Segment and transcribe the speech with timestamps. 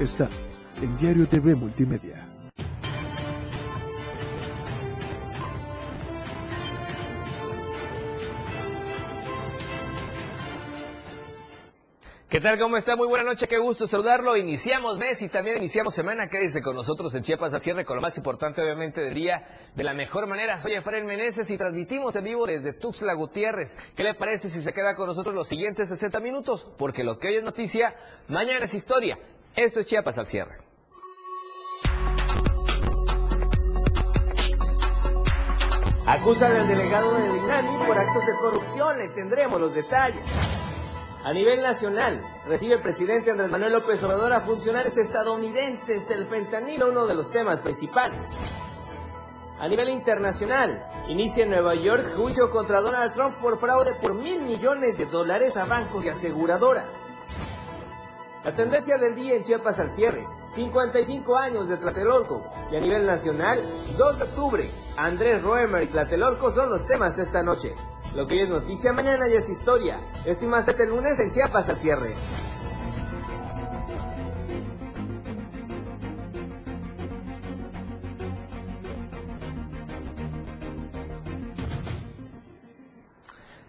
[0.00, 0.30] está
[0.80, 2.26] en Diario TV Multimedia.
[12.30, 12.58] ¿Qué tal?
[12.60, 12.94] ¿Cómo está?
[12.94, 14.36] Muy buena noche, qué gusto saludarlo.
[14.36, 16.28] Iniciamos mes y también iniciamos semana.
[16.28, 19.42] Quédese con nosotros en Chiapas a cierre con lo más importante, obviamente, del día
[19.74, 20.56] de la mejor manera.
[20.56, 23.76] Soy Efraín Meneses y transmitimos en vivo desde Tuxtla Gutiérrez.
[23.96, 26.70] ¿Qué le parece si se queda con nosotros los siguientes 60 minutos?
[26.78, 27.96] Porque lo que hoy es noticia,
[28.28, 29.18] mañana es historia.
[29.56, 30.58] Esto es Chiapas al cierre.
[36.06, 38.98] Acusan al delegado del INAMI por actos de corrupción.
[38.98, 40.26] Le tendremos los detalles.
[41.24, 46.10] A nivel nacional, recibe el presidente Andrés Manuel López Obrador a funcionarios estadounidenses.
[46.10, 48.30] El fentanilo, uno de los temas principales.
[49.58, 54.42] A nivel internacional, inicia en Nueva York juicio contra Donald Trump por fraude por mil
[54.42, 57.04] millones de dólares a bancos y aseguradoras.
[58.42, 62.42] La tendencia del día en Chiapas al cierre, 55 años de Tlatelolco.
[62.72, 63.60] Y a nivel nacional,
[63.98, 67.74] 2 de octubre, Andrés Roemer y Tlatelolco son los temas de esta noche.
[68.14, 70.00] Lo que es noticia, mañana ya es historia.
[70.24, 72.14] Esto y más este lunes en Chiapas al cierre.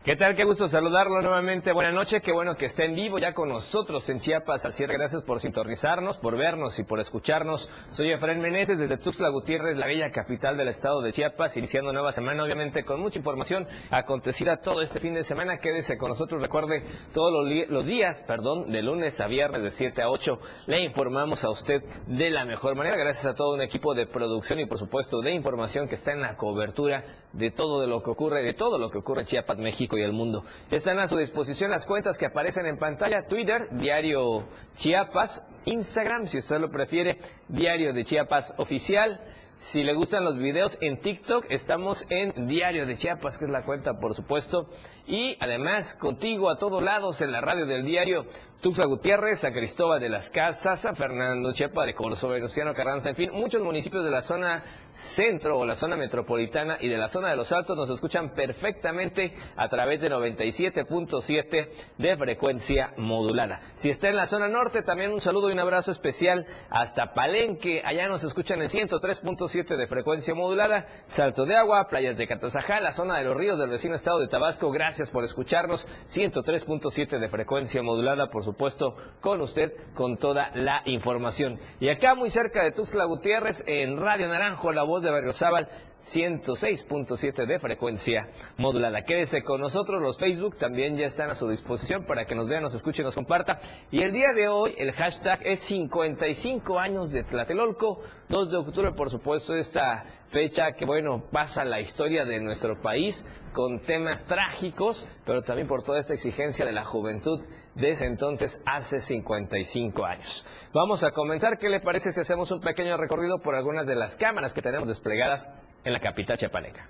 [0.03, 0.35] ¿Qué tal?
[0.35, 1.71] Qué gusto saludarlo nuevamente.
[1.73, 2.23] Buenas noches.
[2.23, 4.65] Qué bueno que esté en vivo ya con nosotros en Chiapas.
[4.65, 7.69] Así gracias por sintonizarnos, por vernos y por escucharnos.
[7.91, 12.13] Soy Efraín Meneses desde Tuxtla Gutiérrez, la bella capital del estado de Chiapas, iniciando nueva
[12.13, 15.59] semana, obviamente con mucha información acontecida todo este fin de semana.
[15.59, 16.41] Quédese con nosotros.
[16.41, 17.31] Recuerde, todos
[17.69, 21.83] los, días, perdón, de lunes a viernes de 7 a 8, le informamos a usted
[22.07, 22.97] de la mejor manera.
[22.97, 26.21] Gracias a todo un equipo de producción y, por supuesto, de información que está en
[26.21, 29.59] la cobertura de todo de lo que ocurre, de todo lo que ocurre en Chiapas,
[29.59, 30.43] México y el mundo.
[30.69, 36.39] Están a su disposición las cuentas que aparecen en pantalla, Twitter, Diario Chiapas, Instagram, si
[36.39, 37.17] usted lo prefiere,
[37.47, 39.21] Diario de Chiapas Oficial.
[39.57, 43.63] Si le gustan los videos en TikTok, estamos en Diario de Chiapas, que es la
[43.63, 44.67] cuenta, por supuesto.
[45.05, 48.25] Y además, contigo a todos lados en la radio del diario,
[48.61, 53.15] Tuxtla Gutiérrez, a Cristóbal de las Casas, a Fernando Chepa de Corzo, Venustiano Carranza, en
[53.15, 54.63] fin, muchos municipios de la zona
[54.93, 59.33] centro o la zona metropolitana y de la zona de los Altos nos escuchan perfectamente
[59.55, 63.61] a través de 97.7 de frecuencia modulada.
[63.73, 67.81] Si está en la zona norte, también un saludo y un abrazo especial hasta Palenque,
[67.83, 72.91] allá nos escuchan en 103.7 de frecuencia modulada, Salto de Agua, Playas de Catazajá, la
[72.91, 77.81] zona de los ríos del vecino estado de Tabasco, gracias por escucharnos, 103.7 de frecuencia
[77.81, 81.59] modulada, por supuesto, con usted, con toda la información.
[81.79, 85.67] Y acá muy cerca de Tuxtla Gutiérrez, en Radio Naranjo, la voz de Berriozábal,
[86.03, 89.03] 106.7 de frecuencia modulada.
[89.03, 92.63] Quédese con nosotros, los Facebook también ya están a su disposición para que nos vean,
[92.63, 93.59] nos escuchen, nos comparta.
[93.91, 98.91] Y el día de hoy el hashtag es 55 años de Tlatelolco, 2 de octubre
[98.93, 105.09] por supuesto esta fecha que bueno pasa la historia de nuestro país con temas trágicos,
[105.25, 107.39] pero también por toda esta exigencia de la juventud
[107.75, 110.45] desde entonces hace 55 años.
[110.73, 114.17] Vamos a comenzar, ¿qué le parece si hacemos un pequeño recorrido por algunas de las
[114.17, 115.49] cámaras que tenemos desplegadas
[115.83, 116.89] en la capital chiapaneca?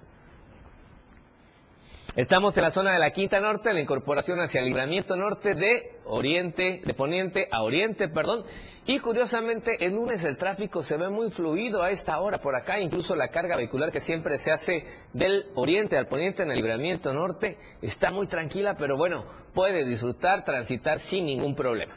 [2.14, 5.98] Estamos en la zona de la Quinta Norte, la incorporación hacia el libramiento norte de
[6.04, 8.44] oriente, de poniente a oriente, perdón.
[8.86, 12.82] Y curiosamente, el lunes el tráfico se ve muy fluido a esta hora por acá,
[12.82, 14.84] incluso la carga vehicular que siempre se hace
[15.14, 19.24] del oriente al poniente en el libramiento norte está muy tranquila, pero bueno,
[19.54, 21.96] puede disfrutar, transitar sin ningún problema.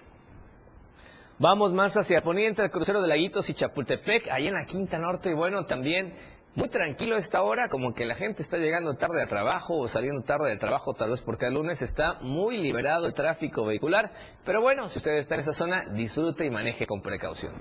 [1.38, 5.30] Vamos más hacia poniente, el crucero de Laguitos y Chapultepec, ahí en la Quinta Norte,
[5.30, 6.14] y bueno, también
[6.54, 9.88] muy tranquilo a esta hora, como que la gente está llegando tarde al trabajo o
[9.88, 14.12] saliendo tarde del trabajo, tal vez porque el lunes está muy liberado el tráfico vehicular.
[14.44, 17.54] Pero bueno, si usted está en esa zona, disfrute y maneje con precaución.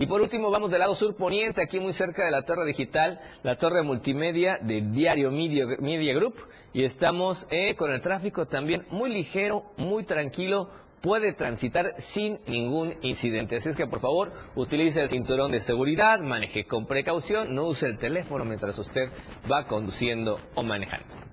[0.00, 3.18] Y por último, vamos del lado sur poniente, aquí muy cerca de la torre digital,
[3.42, 6.36] la torre multimedia de Diario Media, Group.
[6.72, 10.70] Y estamos eh, con el tráfico también muy ligero, muy tranquilo,
[11.00, 13.56] puede transitar sin ningún incidente.
[13.56, 17.86] Así es que por favor utilice el cinturón de seguridad, maneje con precaución, no use
[17.86, 19.10] el teléfono mientras usted
[19.50, 21.27] va conduciendo o manejando.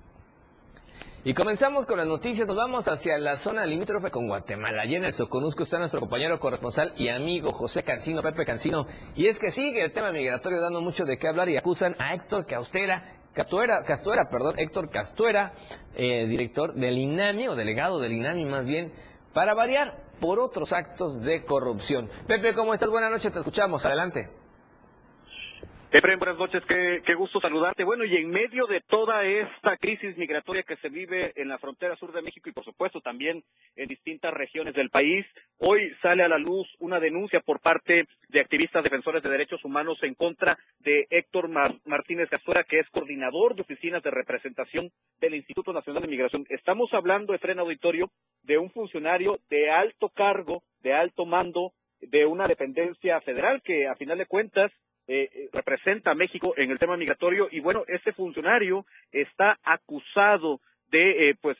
[1.26, 4.82] Y comenzamos con las noticias, nos vamos hacia la zona limítrofe con Guatemala.
[4.82, 8.86] Allí en el Soconusco está nuestro compañero corresponsal y amigo José Cancino, Pepe Cancino.
[9.16, 12.14] Y es que sigue el tema migratorio dando mucho de qué hablar y acusan a
[12.14, 13.02] Héctor Caustera,
[13.32, 15.52] Castuera, Castuera, perdón, Héctor Castuera,
[15.96, 18.92] eh, director del INAMI, o delegado del INAMI más bien,
[19.34, 22.08] para variar por otros actos de corrupción.
[22.28, 22.88] Pepe, ¿cómo estás?
[22.88, 23.84] Buenas noches, te escuchamos.
[23.84, 24.45] Adelante.
[25.92, 27.84] Efraín, buenas noches, qué, qué, gusto saludarte.
[27.84, 31.96] Bueno, y en medio de toda esta crisis migratoria que se vive en la frontera
[31.96, 33.42] sur de México y por supuesto también
[33.76, 35.24] en distintas regiones del país,
[35.58, 39.98] Hoy sale a la luz una denuncia por parte de activistas defensores de derechos humanos
[40.02, 41.48] en contra de Héctor
[41.86, 46.44] Martínez Cazuera, que es coordinador de oficinas de representación del Instituto Nacional de Migración.
[46.50, 48.10] Estamos hablando, de Fren Auditorio,
[48.42, 51.72] de un funcionario de alto cargo, de alto mando,
[52.02, 54.70] de una dependencia federal que, a final de cuentas,
[55.08, 60.60] eh, eh, representa a México en el tema migratorio y bueno, este funcionario está acusado
[60.90, 61.56] de eh, pues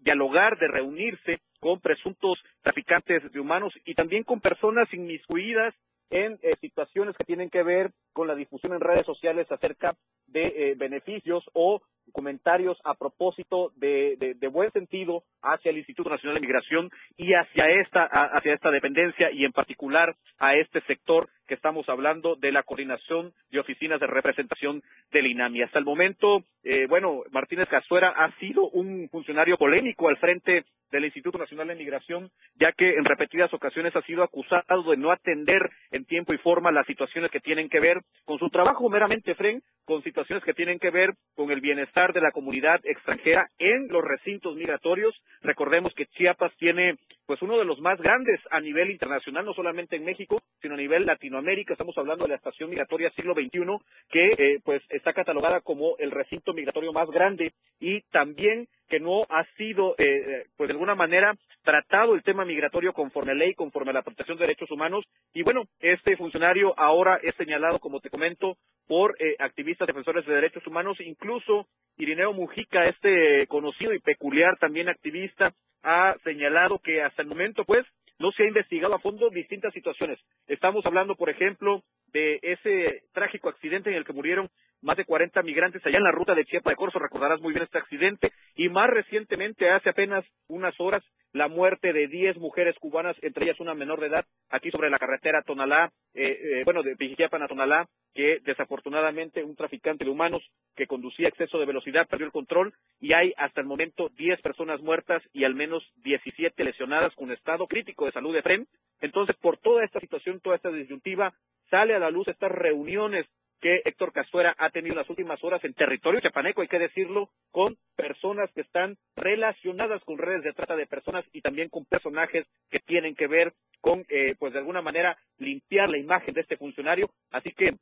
[0.00, 5.74] dialogar, de reunirse con presuntos traficantes de humanos y también con personas inmiscuidas
[6.10, 9.94] en eh, situaciones que tienen que ver con la difusión en redes sociales acerca
[10.26, 11.82] de beneficios o
[12.12, 18.04] comentarios a propósito de, buen sentido hacia el Instituto Nacional de Migración y hacia esta
[18.04, 23.32] hacia esta dependencia y en particular a este sector que estamos hablando de la coordinación
[23.50, 24.82] de oficinas de representación
[25.12, 25.62] del INAMI.
[25.62, 31.04] Hasta el momento, eh, bueno, Martínez Cazuera ha sido un funcionario polémico al frente del
[31.04, 35.70] Instituto Nacional de Migración, ya que en repetidas ocasiones ha sido acusado de no atender
[35.90, 39.62] en tiempo y forma las situaciones que tienen que ver con su trabajo meramente, Fren,
[39.84, 44.04] con situaciones que tienen que ver con el bienestar de la comunidad extranjera en los
[44.04, 45.14] recintos migratorios.
[45.40, 49.96] Recordemos que Chiapas tiene pues uno de los más grandes a nivel internacional, no solamente
[49.96, 51.72] en México, sino a nivel Latinoamérica.
[51.72, 53.60] Estamos hablando de la estación migratoria siglo XXI,
[54.08, 59.22] que eh, pues está catalogada como el recinto migratorio más grande y también que no
[59.28, 63.54] ha sido, eh, eh, pues de alguna manera, tratado el tema migratorio conforme a ley,
[63.54, 65.04] conforme a la protección de derechos humanos.
[65.34, 68.56] Y bueno, este funcionario ahora es señalado, como te comento,
[68.86, 74.88] por eh, activistas defensores de derechos humanos, incluso Irineo Mujica, este conocido y peculiar también
[74.88, 75.50] activista,
[75.86, 77.86] ha señalado que hasta el momento, pues,
[78.18, 80.18] no se ha investigado a fondo distintas situaciones.
[80.48, 84.50] Estamos hablando, por ejemplo, de ese trágico accidente en el que murieron
[84.86, 87.64] más de 40 migrantes allá en la ruta de Chiapas de Corzo, recordarás muy bien
[87.64, 91.02] este accidente, y más recientemente, hace apenas unas horas,
[91.32, 94.96] la muerte de 10 mujeres cubanas, entre ellas una menor de edad, aquí sobre la
[94.96, 100.40] carretera Tonalá, eh, eh, bueno, de Pijiquiapan a Tonalá, que desafortunadamente un traficante de humanos
[100.74, 102.72] que conducía exceso de velocidad perdió el control.
[102.98, 107.66] Y hay hasta el momento 10 personas muertas y al menos 17 lesionadas con estado
[107.66, 108.66] crítico de salud de FREN.
[109.02, 111.34] Entonces, por toda esta situación, toda esta disyuntiva,
[111.68, 113.26] sale a la luz estas reuniones
[113.60, 117.30] que Héctor Castuera ha tenido en las últimas horas en territorio chapaneco, hay que decirlo,
[117.50, 122.46] con personas que están relacionadas con redes de trata de personas y también con personajes
[122.70, 126.56] que tienen que ver con, eh, pues de alguna manera, limpiar la imagen de este
[126.56, 127.08] funcionario.
[127.30, 127.74] Así que,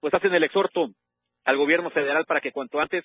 [0.00, 0.90] pues hacen el exhorto
[1.44, 3.04] al gobierno federal para que cuanto antes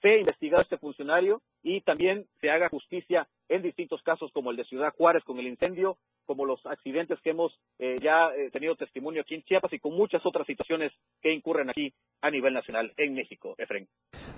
[0.00, 4.64] sea investigado este funcionario y también se haga justicia en distintos casos como el de
[4.64, 9.22] Ciudad Juárez con el incendio, como los accidentes que hemos eh, ya eh, tenido testimonio
[9.22, 11.92] aquí en Chiapas y con muchas otras situaciones que incurren aquí
[12.22, 13.88] a nivel nacional en México, Efren.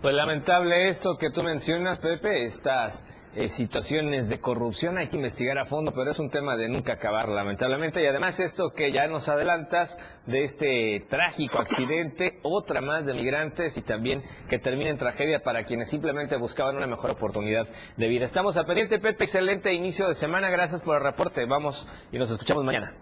[0.01, 3.05] Pues lamentable esto que tú mencionas, Pepe, estas
[3.35, 6.95] eh, situaciones de corrupción hay que investigar a fondo, pero es un tema de nunca
[6.95, 8.03] acabar, lamentablemente.
[8.03, 13.79] Y además esto que ya nos adelantas de este trágico accidente, otra más de migrantes
[13.79, 17.67] y también que termina en tragedia para quienes simplemente buscaban una mejor oportunidad
[17.97, 18.25] de vida.
[18.25, 22.31] Estamos a pendiente, Pepe, excelente inicio de semana, gracias por el reporte, vamos y nos
[22.31, 22.95] escuchamos mañana.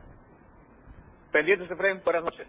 [1.32, 2.46] Pendientes, Efraín, buenas noches.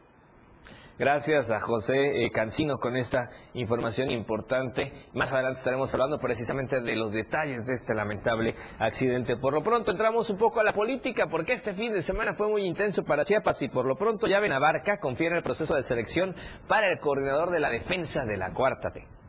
[1.01, 4.93] Gracias a José eh, Cancino con esta información importante.
[5.13, 9.35] Más adelante estaremos hablando precisamente de los detalles de este lamentable accidente.
[9.35, 12.49] Por lo pronto entramos un poco a la política porque este fin de semana fue
[12.49, 15.81] muy intenso para Chiapas y por lo pronto ya Abarca confía en el proceso de
[15.81, 16.35] selección
[16.67, 19.20] para el coordinador de la defensa de la Cuarta T.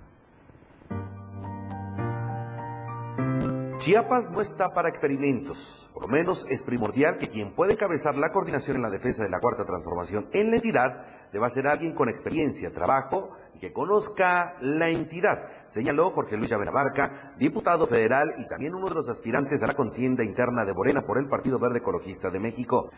[3.83, 5.91] Chiapas no está para experimentos.
[5.93, 9.29] Por lo menos es primordial que quien puede encabezar la coordinación en la defensa de
[9.29, 14.55] la cuarta transformación en la entidad deba ser alguien con experiencia, trabajo y que conozca
[14.61, 19.67] la entidad, señaló Jorge Luis Benabarca, diputado federal y también uno de los aspirantes a
[19.67, 22.89] la contienda interna de Morena por el Partido Verde Ecologista de México.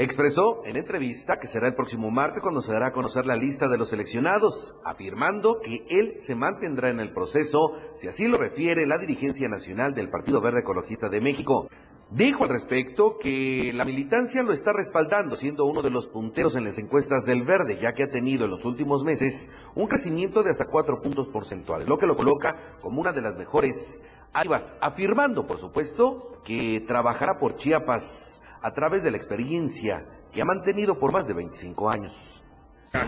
[0.00, 3.66] Expresó en entrevista que será el próximo martes cuando se dará a conocer la lista
[3.66, 8.86] de los seleccionados, afirmando que él se mantendrá en el proceso si así lo refiere
[8.86, 11.68] la dirigencia nacional del Partido Verde Ecologista de México.
[12.12, 16.62] Dijo al respecto que la militancia lo está respaldando, siendo uno de los punteros en
[16.62, 20.50] las encuestas del Verde, ya que ha tenido en los últimos meses un crecimiento de
[20.50, 24.04] hasta cuatro puntos porcentuales, lo que lo coloca como una de las mejores
[24.48, 30.44] vas afirmando, por supuesto, que trabajará por Chiapas a través de la experiencia que ha
[30.44, 32.42] mantenido por más de 25 años.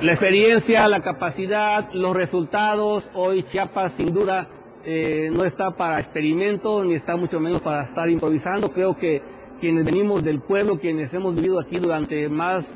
[0.02, 4.49] La experiencia, la capacidad, los resultados, hoy Chiapas sin duda
[4.85, 8.71] eh, no está para experimentos ni está mucho menos para estar improvisando.
[8.73, 9.23] Creo que
[9.61, 12.66] quienes venimos del pueblo, quienes hemos vivido aquí durante más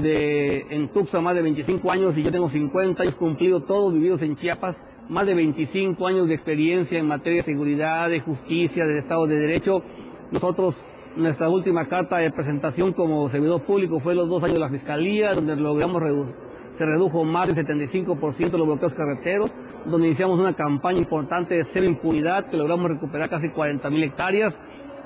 [0.00, 4.22] de, en Tuxtla, más de 25 años y yo tengo 50 años cumplido, todos vividos
[4.22, 8.98] en Chiapas, más de 25 años de experiencia en materia de seguridad, de justicia, del
[8.98, 9.82] Estado de Derecho.
[10.30, 10.76] Nosotros
[11.16, 15.32] Nuestra última carta de presentación como servidor público fue los dos años de la Fiscalía,
[15.32, 16.50] donde logramos reducir
[16.80, 19.52] se redujo más del 75% los bloqueos carreteros,
[19.84, 24.54] donde iniciamos una campaña importante de cero impunidad, que logramos recuperar casi 40.000 hectáreas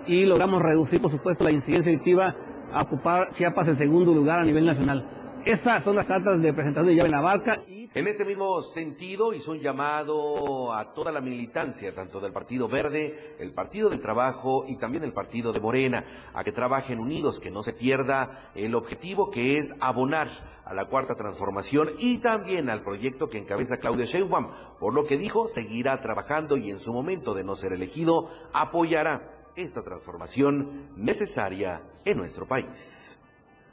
[0.06, 2.32] y logramos reducir, por supuesto, la incidencia delictiva
[2.72, 5.04] a ocupar Chiapas en segundo lugar a nivel nacional.
[5.44, 7.62] Esas son las cartas de presentación de llave Navarca.
[7.68, 7.90] Y...
[7.92, 13.36] En este mismo sentido hizo un llamado a toda la militancia, tanto del Partido Verde,
[13.38, 17.50] el Partido del Trabajo y también el Partido de Morena, a que trabajen unidos, que
[17.50, 20.30] no se pierda el objetivo que es abonar
[20.64, 24.48] a la cuarta transformación y también al proyecto que encabeza Claudia Sheinbaum,
[24.80, 29.50] por lo que dijo seguirá trabajando y en su momento de no ser elegido apoyará
[29.56, 33.20] esta transformación necesaria en nuestro país.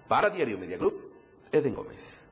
[0.10, 1.11] Para Diario Media Group,
[1.52, 2.28] Eden Gómez.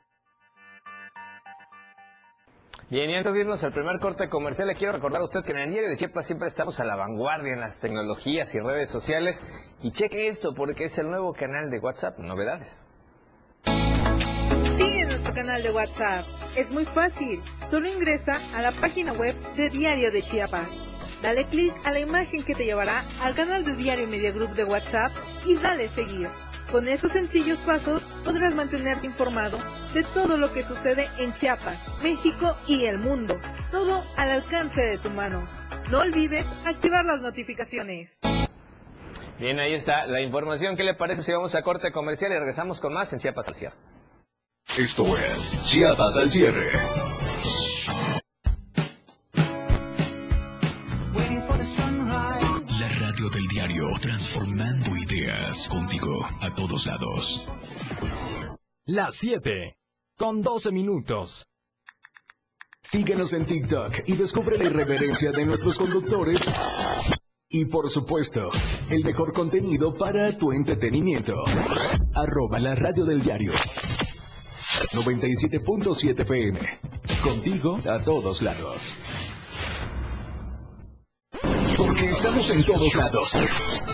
[2.90, 5.52] Bien, y antes de irnos al primer corte comercial, le quiero recordar a usted que
[5.52, 8.90] en el diario de Chiapas siempre estamos a la vanguardia en las tecnologías y redes
[8.90, 9.46] sociales.
[9.84, 12.88] Y cheque esto porque es el nuevo canal de WhatsApp, novedades.
[14.76, 16.26] Sigue nuestro canal de WhatsApp.
[16.56, 17.40] Es muy fácil.
[17.70, 20.68] Solo ingresa a la página web de Diario de Chiapas.
[21.22, 24.64] Dale clic a la imagen que te llevará al canal de Diario Media Group de
[24.64, 25.12] WhatsApp
[25.46, 26.28] y dale seguir.
[26.72, 29.58] Con estos sencillos pasos podrás mantenerte informado
[29.94, 33.40] de todo lo que sucede en Chiapas, México y el mundo.
[33.72, 35.48] Todo al alcance de tu mano.
[35.90, 38.20] No olvides activar las notificaciones.
[39.40, 40.76] Bien, ahí está la información.
[40.76, 43.56] ¿Qué le parece si vamos a corte comercial y regresamos con más en Chiapas al
[43.56, 43.76] cierre?
[44.78, 46.70] Esto es Chiapas al cierre.
[53.30, 57.48] Radio del diario, transformando ideas contigo a todos lados.
[58.86, 59.78] Las 7,
[60.18, 61.48] con 12 minutos.
[62.82, 66.42] Síguenos en TikTok y descubre la irreverencia de nuestros conductores.
[67.50, 68.50] Y por supuesto,
[68.90, 71.44] el mejor contenido para tu entretenimiento.
[72.14, 73.52] Arroba la radio del diario.
[74.94, 76.60] 97.7 PM.
[77.24, 78.98] Contigo a todos lados.
[81.80, 83.38] Porque estamos en todos lados.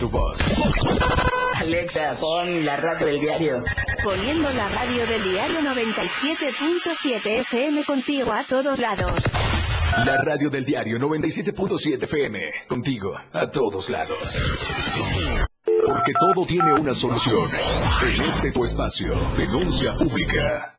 [0.00, 0.40] tu voz.
[1.56, 3.62] Alexa, pon la radio del diario.
[4.02, 9.12] Poniendo la radio del diario 97.7 FM contigo a todos lados.
[10.06, 12.40] La radio del diario 97.7 FM.
[12.66, 14.40] Contigo a todos lados.
[15.84, 17.50] Porque todo tiene una solución.
[18.02, 20.78] En este tu espacio, denuncia pública.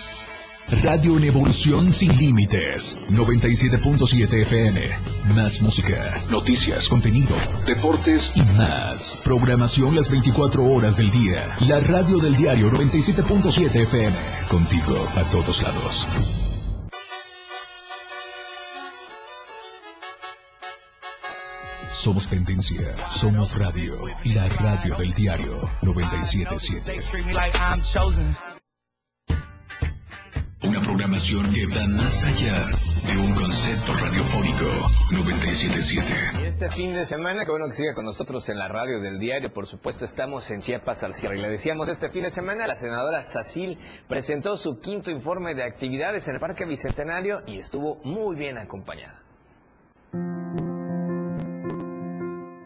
[0.69, 3.05] Radio en evolución sin límites.
[3.09, 4.89] 97.7 FM.
[5.35, 9.19] Más música, noticias, contenido, deportes y más.
[9.23, 11.55] Programación las 24 horas del día.
[11.67, 14.17] La radio del diario 97.7 FM.
[14.49, 16.07] Contigo a todos lados.
[21.91, 27.01] Somos tendencia, somos radio, la radio del diario 977.
[30.63, 32.67] Una programación que va más allá
[33.07, 34.65] de un concepto radiofónico
[35.11, 36.05] 977.
[36.39, 39.17] Y este fin de semana, que bueno que siga con nosotros en la radio del
[39.17, 41.39] diario, por supuesto estamos en Chiapas al cierre.
[41.39, 45.63] Y le decíamos, este fin de semana la senadora Sacil presentó su quinto informe de
[45.63, 49.23] actividades en el Parque Bicentenario y estuvo muy bien acompañada.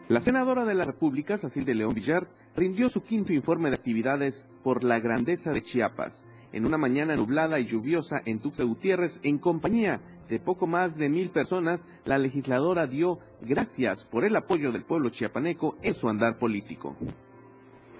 [0.08, 4.46] La senadora de la República, Cecil de León Villar, rindió su quinto informe de actividades
[4.62, 9.38] por la grandeza de Chiapas, en una mañana nublada y lluviosa en Tuxtla Gutiérrez, en
[9.38, 14.84] compañía de poco más de mil personas, la legisladora dio gracias por el apoyo del
[14.84, 16.96] pueblo chiapaneco en su andar político.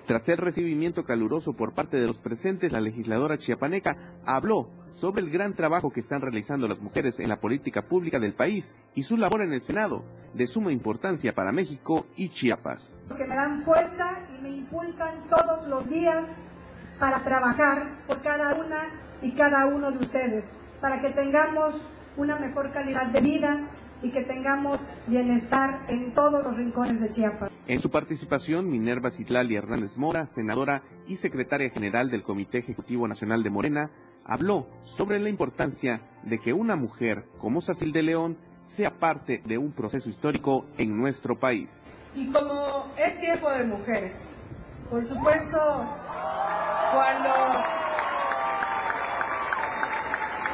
[0.06, 5.30] Tras el recibimiento caluroso por parte de los presentes, la legisladora chiapaneca habló sobre el
[5.30, 9.16] gran trabajo que están realizando las mujeres en la política pública del país y su
[9.16, 12.96] labor en el Senado, de suma importancia para México y Chiapas.
[13.16, 16.24] Que me dan fuerza y me impulsan todos los días
[16.98, 18.88] para trabajar por cada una
[19.22, 20.44] y cada uno de ustedes,
[20.80, 21.74] para que tengamos
[22.16, 23.68] una mejor calidad de vida
[24.02, 27.50] y que tengamos bienestar en todos los rincones de Chiapas.
[27.66, 33.42] En su participación, Minerva Citlali Hernández Mora, senadora y secretaria general del Comité Ejecutivo Nacional
[33.42, 33.90] de Morena,
[34.24, 39.58] habló sobre la importancia de que una mujer como Sacil de León sea parte de
[39.58, 41.68] un proceso histórico en nuestro país.
[42.14, 44.38] Y como es tiempo de mujeres,
[44.90, 45.58] por supuesto,
[46.92, 47.30] cuando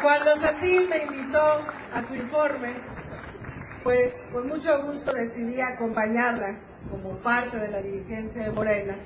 [0.02, 2.74] cuando Cecil me invitó a su informe,
[3.84, 6.58] pues con mucho gusto decidí acompañarla
[6.90, 8.96] como parte de la dirigencia de Morena,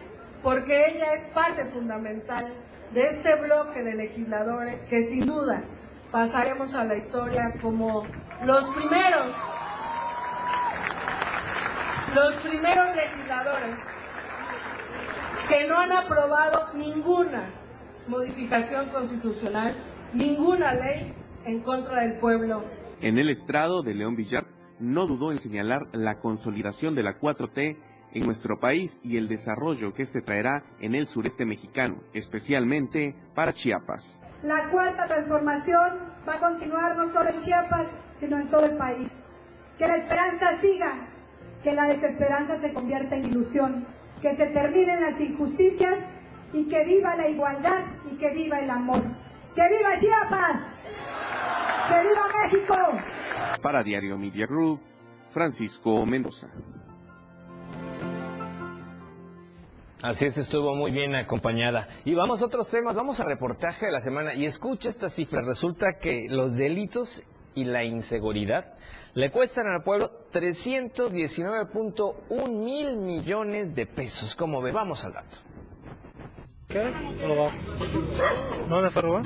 [0.42, 2.50] porque ella es parte fundamental
[2.92, 5.62] de este bloque de legisladores que sin duda
[6.10, 8.04] pasaremos a la historia como
[8.44, 9.32] los primeros,
[12.14, 13.80] los primeros legisladores
[15.48, 17.50] que no han aprobado ninguna
[18.08, 19.74] modificación constitucional
[20.12, 21.12] ninguna ley
[21.44, 22.64] en contra del pueblo.
[23.00, 24.46] En el estrado de León Villar
[24.78, 27.76] no dudó en señalar la consolidación de la 4T
[28.12, 33.52] en nuestro país y el desarrollo que se traerá en el sureste mexicano, especialmente para
[33.52, 34.22] Chiapas.
[34.42, 35.98] La cuarta transformación
[36.28, 37.86] va a continuar no solo en Chiapas,
[38.18, 39.10] sino en todo el país.
[39.78, 41.08] Que la esperanza siga,
[41.62, 43.86] que la desesperanza se convierta en ilusión,
[44.22, 45.98] que se terminen las injusticias
[46.52, 49.02] y que viva la igualdad y que viva el amor.
[49.56, 50.84] ¡Que viva Chiapas!
[51.88, 52.76] ¡Que viva México!
[53.62, 54.82] Para Diario Media Group,
[55.30, 56.48] Francisco Mendoza.
[60.02, 61.88] Así es, estuvo muy bien acompañada.
[62.04, 65.46] Y vamos a otros temas, vamos a reportaje de la semana y escucha estas cifras.
[65.46, 67.22] Resulta que los delitos
[67.54, 68.74] y la inseguridad
[69.14, 74.36] le cuestan al pueblo 319.1 mil millones de pesos.
[74.36, 75.38] Como ve, vamos al dato.
[76.68, 76.82] ¿Qué?
[77.26, 77.52] ¿No va?
[78.68, 79.22] ¿No te robar?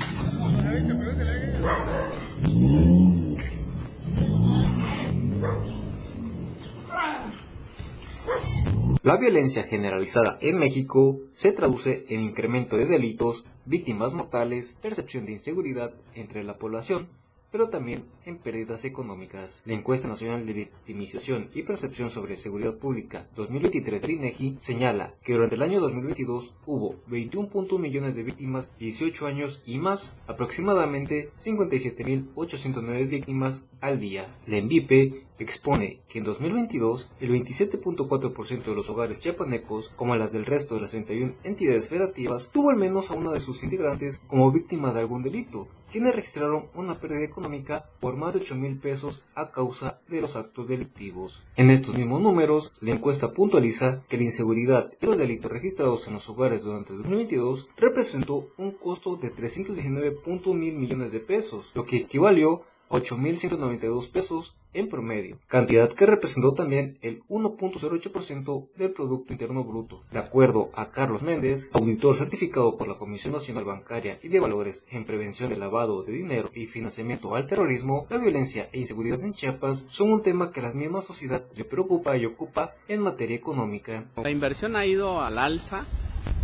[9.03, 15.31] La violencia generalizada en México se traduce en incremento de delitos, víctimas mortales, percepción de
[15.31, 17.09] inseguridad entre la población,
[17.51, 19.61] pero también en pérdidas económicas.
[19.65, 25.33] La encuesta nacional de victimización y percepción sobre seguridad pública 2023 de INEGI señala que
[25.33, 33.07] durante el año 2022 hubo 21.1 millones de víctimas 18 años y más, aproximadamente 57.809
[33.07, 34.35] víctimas al día.
[34.47, 40.45] La ENVIPE expone que en 2022 el 27.4% de los hogares chiapanecos, como las del
[40.45, 44.51] resto de las 31 entidades federativas, tuvo al menos a una de sus integrantes como
[44.51, 49.23] víctima de algún delito, quienes registraron una pérdida económica por más de 8 mil pesos
[49.35, 51.43] a causa de los actos delictivos.
[51.57, 56.13] En estos mismos números, la encuesta puntualiza que la inseguridad y los delitos registrados en
[56.13, 61.97] los hogares durante 2022 representó un costo de 319.1 mil millones de pesos, lo que
[61.97, 70.03] equivalió 8.192 pesos en promedio, cantidad que representó también el 1.08% del Producto Interno Bruto.
[70.11, 74.85] De acuerdo a Carlos Méndez, auditor certificado por la Comisión Nacional Bancaria y de Valores
[74.89, 79.33] en Prevención del Lavado de Dinero y Financiamiento al Terrorismo, la violencia e inseguridad en
[79.33, 84.05] Chiapas son un tema que la misma sociedad le preocupa y ocupa en materia económica.
[84.15, 85.85] La inversión ha ido al alza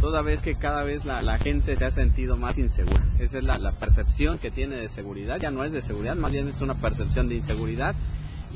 [0.02, 3.04] toda vez que cada vez la, gente se ha sentido más insegura.
[3.20, 6.32] Esa es la, la, percepción que tiene de seguridad, ya no es de seguridad, más
[6.32, 7.96] bien es una percepción de inseguridad.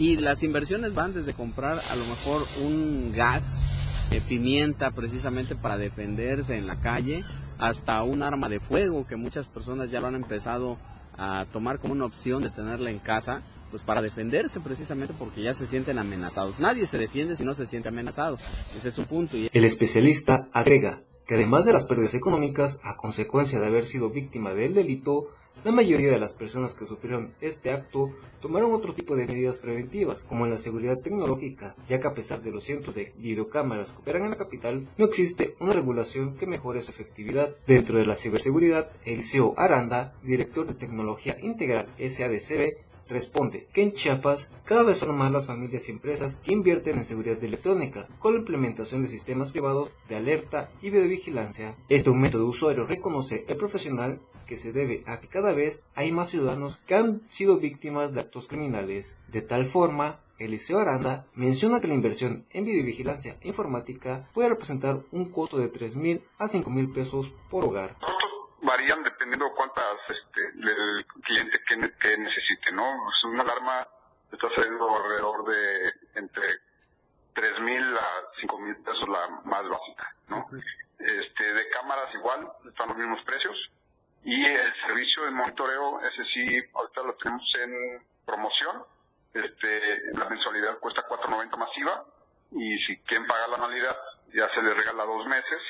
[0.01, 3.59] Y las inversiones van desde comprar a lo mejor un gas,
[4.09, 7.23] eh, pimienta precisamente para defenderse en la calle,
[7.59, 10.79] hasta un arma de fuego que muchas personas ya lo han empezado
[11.19, 15.53] a tomar como una opción de tenerla en casa, pues para defenderse precisamente porque ya
[15.53, 16.59] se sienten amenazados.
[16.59, 18.39] Nadie se defiende si no se siente amenazado.
[18.75, 19.37] Ese es su punto.
[19.37, 24.55] El especialista agrega que además de las pérdidas económicas a consecuencia de haber sido víctima
[24.55, 25.27] del delito,
[25.63, 30.23] la mayoría de las personas que sufrieron este acto tomaron otro tipo de medidas preventivas,
[30.23, 34.23] como la seguridad tecnológica, ya que a pesar de los cientos de videocámaras que operan
[34.23, 37.55] en la capital, no existe una regulación que mejore su efectividad.
[37.67, 44.51] Dentro de la ciberseguridad, Eliseo Aranda, director de tecnología integral SADCB, responde que en Chiapas
[44.65, 48.39] cada vez son más las familias y empresas que invierten en seguridad electrónica con la
[48.39, 51.75] implementación de sistemas privados de alerta y videovigilancia.
[51.89, 56.11] Este aumento de usuarios reconoce el profesional que se debe a que cada vez hay
[56.11, 59.17] más ciudadanos que han sido víctimas de actos criminales.
[59.31, 65.25] De tal forma, Eliseo Aranda menciona que la inversión en videovigilancia informática puede representar un
[65.25, 67.95] costo de 3 mil a 5 mil pesos por hogar.
[68.61, 72.85] Varían dependiendo de cuántas este, el cliente que, que necesite, ¿no?
[73.09, 73.87] Es una alarma
[74.31, 76.43] está saliendo alrededor de entre
[77.33, 78.07] 3 mil a
[78.39, 80.47] 5 mil pesos la más básica, ¿no?
[80.99, 83.57] Este, de cámaras igual, están los mismos precios.
[84.23, 88.83] Y el servicio de monitoreo, ese sí, ahorita lo tenemos en promoción.
[89.33, 92.05] Este, la mensualidad cuesta 4.90 masiva
[92.51, 93.97] y si quieren pagar la anualidad
[94.33, 95.61] ya se les regala dos meses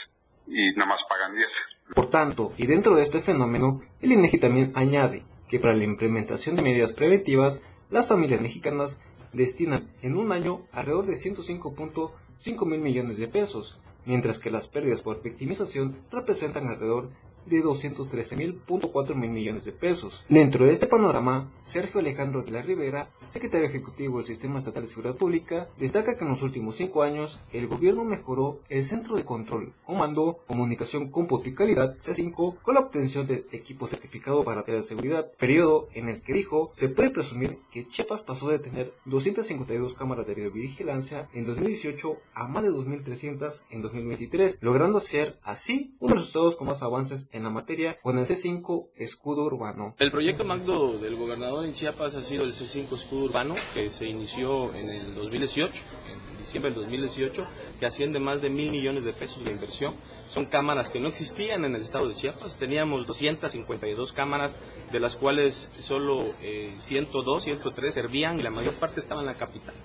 [0.48, 1.48] y nada más pagan 10.
[1.94, 6.56] Por tanto, y dentro de este fenómeno, el INEGI también añade que para la implementación
[6.56, 9.02] de medidas preventivas, las familias mexicanas
[9.34, 15.02] destinan en un año alrededor de 105.5 mil millones de pesos, mientras que las pérdidas
[15.02, 17.10] por victimización representan alrededor
[17.46, 20.26] de 213.4 mil millones de pesos.
[20.30, 24.90] Dentro de este panorama, Sergio Alejandro de la Rivera, secretario ejecutivo del Sistema Estatal de
[24.90, 29.26] Seguridad Pública, destaca que en los últimos cinco años el gobierno mejoró el Centro de
[29.26, 34.84] Control, Comando, Comunicación, Cómputo y Calidad C5 con la obtención de equipo certificado para de
[34.84, 39.96] seguridad, periodo en el que dijo se puede presumir que Chiapas pasó de tener 252
[39.96, 46.14] cámaras de videovigilancia en 2018 a más de 2.300 en 2023, logrando ser así uno
[46.14, 49.96] de los estados con más avances en la materia con el C5 Escudo Urbano.
[50.00, 54.06] El proyecto Magdo del gobernador en Chiapas ha sido el C5 Escudo Urbano, que se
[54.06, 57.48] inició en el 2018, en diciembre del 2018,
[57.80, 59.96] que asciende más de mil millones de pesos de inversión.
[60.28, 62.58] Son cámaras que no existían en el estado de Chiapas.
[62.58, 64.58] Teníamos 252 cámaras,
[64.92, 69.36] de las cuales solo eh, 102, 103 servían y la mayor parte estaba en la
[69.36, 69.76] capital.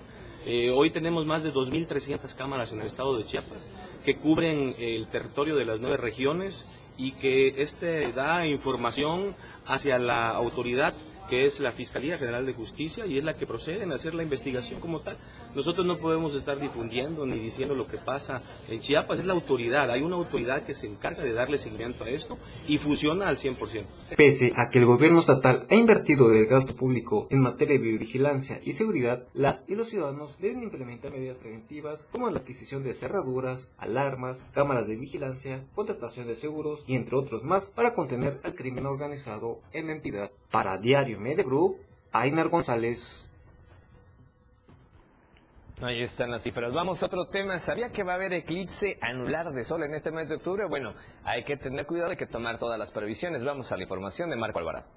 [0.45, 3.67] Eh, hoy tenemos más de 2.300 cámaras en el estado de Chiapas
[4.05, 6.65] que cubren el territorio de las nueve regiones
[6.97, 10.93] y que este da información hacia la autoridad
[11.29, 14.23] que es la Fiscalía General de Justicia y es la que procede en hacer la
[14.23, 15.17] investigación como tal.
[15.55, 19.91] Nosotros no podemos estar difundiendo ni diciendo lo que pasa en Chiapas, es la autoridad,
[19.91, 22.37] hay una autoridad que se encarga de darle seguimiento a esto
[22.67, 23.85] y funciona al 100%.
[24.15, 28.59] Pese a que el gobierno estatal ha invertido del gasto público en materia de vigilancia
[28.63, 33.73] y seguridad, las y los ciudadanos deben implementar medidas preventivas como la adquisición de cerraduras,
[33.77, 38.85] alarmas, cámaras de vigilancia, contratación de seguros y entre otros más para contener al crimen
[38.85, 40.31] organizado en la entidad.
[40.51, 41.77] Para Diario Media Group,
[42.11, 43.29] Ainar González.
[45.81, 46.73] Ahí están las cifras.
[46.73, 47.59] Vamos a otro tema.
[47.59, 50.65] ¿Sabía que va a haber eclipse anular de sol en este mes de octubre?
[50.65, 53.43] Bueno, hay que tener cuidado, hay que tomar todas las previsiones.
[53.43, 54.87] Vamos a la información de Marco Alvarado.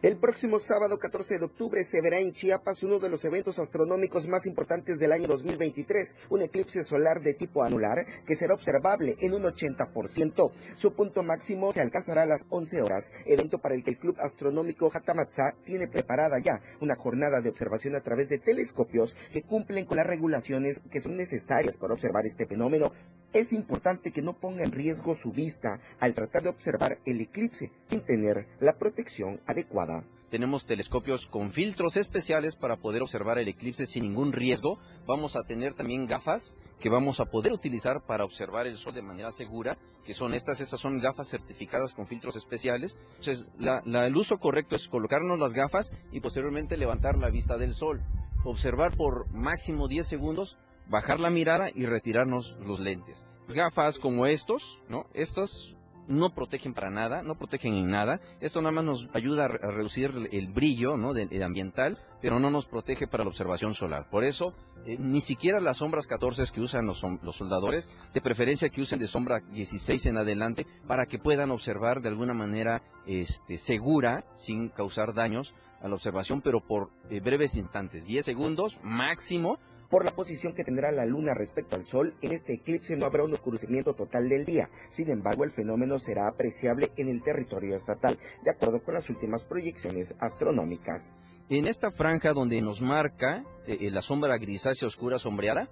[0.00, 4.28] El próximo sábado 14 de octubre se verá en Chiapas uno de los eventos astronómicos
[4.28, 9.34] más importantes del año 2023, un eclipse solar de tipo anular que será observable en
[9.34, 10.52] un 80%.
[10.76, 14.14] Su punto máximo se alcanzará a las 11 horas, evento para el que el Club
[14.20, 19.84] Astronómico Hatamatsa tiene preparada ya una jornada de observación a través de telescopios que cumplen
[19.84, 22.92] con las regulaciones que son necesarias para observar este fenómeno.
[23.32, 27.70] Es importante que no ponga en riesgo su vista al tratar de observar el eclipse
[27.84, 30.02] sin tener la protección adecuada.
[30.30, 34.78] Tenemos telescopios con filtros especiales para poder observar el eclipse sin ningún riesgo.
[35.06, 39.02] Vamos a tener también gafas que vamos a poder utilizar para observar el sol de
[39.02, 42.98] manera segura, que son estas, estas son gafas certificadas con filtros especiales.
[43.18, 48.02] Entonces, el uso correcto es colocarnos las gafas y posteriormente levantar la vista del sol.
[48.44, 50.56] Observar por máximo 10 segundos,
[50.88, 53.24] bajar la mirada y retirarnos los lentes.
[53.48, 55.06] Gafas como estos, ¿no?
[55.14, 55.76] Estos
[56.08, 58.20] no protegen para nada, no protegen en nada.
[58.40, 61.14] Esto nada más nos ayuda a, reducir el brillo ¿no?
[61.14, 64.08] el ambiental, pero no nos protege para la observación solar.
[64.10, 64.54] Por eso,
[64.86, 68.98] eh, ni siquiera las sombras 14 que usan los, los, soldadores, de preferencia que usen
[68.98, 74.70] de sombra 16 en adelante, para que puedan observar de alguna manera este, segura, sin
[74.70, 79.58] causar daños a la observación, pero por eh, breves instantes, 10 segundos máximo,
[79.90, 83.24] por la posición que tendrá la luna respecto al sol, en este eclipse no habrá
[83.24, 84.68] un oscurecimiento total del día.
[84.88, 89.44] Sin embargo, el fenómeno será apreciable en el territorio estatal, de acuerdo con las últimas
[89.46, 91.12] proyecciones astronómicas.
[91.48, 95.70] En esta franja donde nos marca eh, la sombra grisácea oscura sombreada,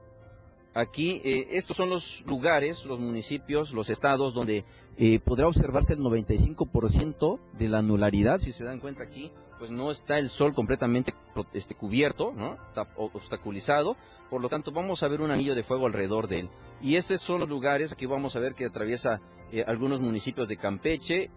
[0.73, 4.65] aquí eh, estos son los lugares, los municipios, los estados donde
[4.97, 9.90] eh, podrá observarse el 95% de la anularidad, si se dan cuenta aquí, pues no
[9.90, 11.14] está el sol completamente
[11.53, 12.55] este, cubierto, ¿no?
[12.69, 13.97] Está obstaculizado,
[14.31, 16.51] por lo tanto vamos a ver un anillo de fuego alrededor de él.
[16.83, 19.21] Y estos son los lugares, aquí vamos a ver que atraviesa
[19.53, 21.31] eh, algunos municipios de Campeche,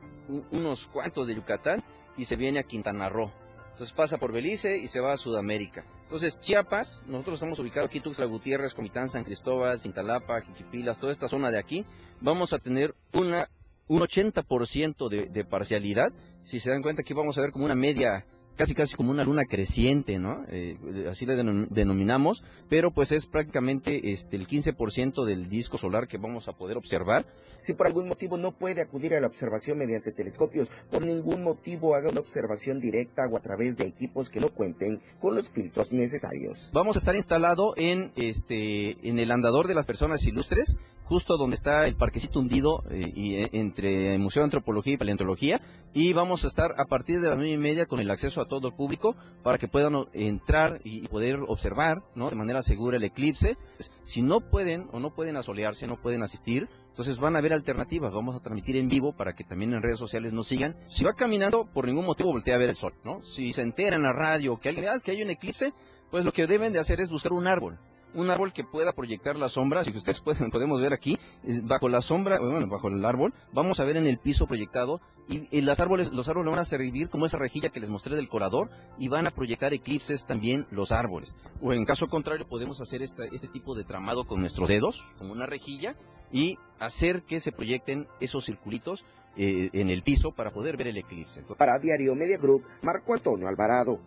[0.51, 1.83] unos cuantos de Yucatán
[2.17, 3.31] y se viene a Quintana Roo.
[3.71, 5.85] Entonces pasa por Belice y se va a Sudamérica.
[6.03, 11.27] Entonces Chiapas, nosotros estamos ubicados aquí, Tuxtla Gutiérrez, Comitán, San Cristóbal, Cintalapa, Jiquipilas, toda esta
[11.27, 11.85] zona de aquí,
[12.19, 13.49] vamos a tener una,
[13.89, 16.13] un 80% de, de parcialidad.
[16.43, 18.25] Si se dan cuenta aquí vamos a ver como una media,
[18.59, 20.43] casi casi como una luna creciente, ¿no?
[20.49, 20.75] Eh,
[21.09, 26.17] así le denom- denominamos, pero pues es prácticamente este, el 15% del disco solar que
[26.17, 27.25] vamos a poder observar.
[27.61, 31.95] Si por algún motivo no puede acudir a la observación mediante telescopios, por ningún motivo
[31.95, 35.93] haga una observación directa o a través de equipos que no cuenten con los filtros
[35.93, 36.69] necesarios.
[36.73, 41.55] Vamos a estar instalado en este en el andador de las personas ilustres, justo donde
[41.55, 45.61] está el parquecito hundido eh, y eh, entre el Museo de Antropología y Paleontología,
[45.93, 48.47] y vamos a estar a partir de las nueve y media con el acceso a
[48.49, 52.03] todo el público para que puedan entrar y poder observar.
[52.13, 53.57] De manera segura el eclipse.
[54.03, 58.13] Si no pueden o no pueden asolearse, no pueden asistir, entonces van a haber alternativas.
[58.13, 60.75] Vamos a transmitir en vivo para que también en redes sociales nos sigan.
[60.87, 63.21] Si va caminando, por ningún motivo voltea a ver el sol, ¿no?
[63.21, 65.73] Si se entera en la radio que alguien, ah, que hay un eclipse,
[66.11, 67.79] pues lo que deben de hacer es buscar un árbol.
[68.15, 71.17] Un árbol que pueda proyectar la sombra, si ustedes pueden, podemos ver aquí,
[71.63, 75.47] bajo la sombra, bueno, bajo el árbol, vamos a ver en el piso proyectado y,
[75.55, 78.27] y las árboles, los árboles van a servir como esa rejilla que les mostré del
[78.27, 81.35] corador y van a proyectar eclipses también los árboles.
[81.61, 85.31] O en caso contrario podemos hacer esta- este tipo de tramado con nuestros dedos, como
[85.33, 85.95] una rejilla,
[86.31, 89.05] y hacer que se proyecten esos circulitos
[89.37, 91.43] eh, en el piso para poder ver el eclipse.
[91.57, 93.99] Para Diario Media Group, Marco Antonio Alvarado.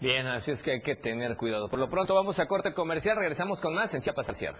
[0.00, 1.68] Bien, así es que hay que tener cuidado.
[1.68, 4.58] Por lo pronto vamos a corte comercial, regresamos con más en Chiapas al cierre.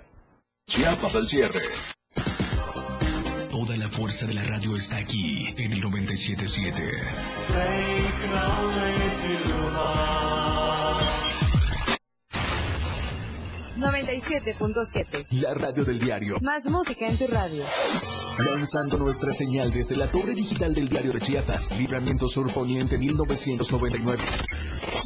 [0.67, 1.61] Chiapas al cierre.
[3.51, 6.83] Toda la fuerza de la radio está aquí en el 977.
[13.77, 15.27] 97.7.
[15.41, 16.39] La radio del diario.
[16.41, 17.63] Más música en tu radio.
[18.39, 24.23] Lanzando nuestra señal desde la torre digital del diario de Chiapas, Libramiento Sur Poniente 1999.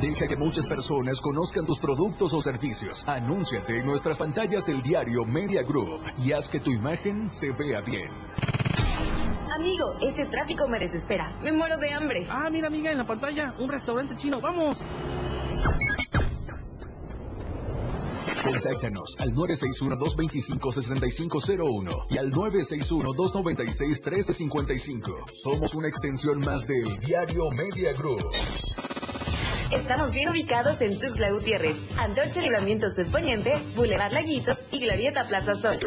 [0.00, 3.02] Deja que muchas personas conozcan tus productos o servicios.
[3.08, 7.80] Anúnciate en nuestras pantallas del diario Media Group y haz que tu imagen se vea
[7.80, 8.08] bien.
[9.52, 11.36] Amigo, este tráfico me desespera.
[11.42, 12.24] Me muero de hambre.
[12.30, 14.40] Ah, mira, amiga, en la pantalla, un restaurante chino.
[14.40, 14.84] ¡Vamos!
[18.44, 25.28] Contáctanos al 961-225-6501 y al 961-296-1355.
[25.34, 28.30] Somos una extensión más del diario Media Group.
[29.70, 35.54] Estamos bien ubicados en Tuxtla Gutiérrez, Antorcha Libramiento Sur Poniente, Boulevard Laguitos y Glorieta Plaza
[35.56, 35.78] Sol.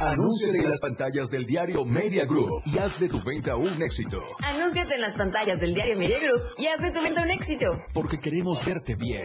[0.00, 4.24] Anúnciate en las pantallas del diario Media Group y haz de tu venta un éxito.
[4.42, 7.80] Anúnciate en las pantallas del diario Media Group y haz de tu venta un éxito.
[7.94, 9.22] Porque queremos verte bien.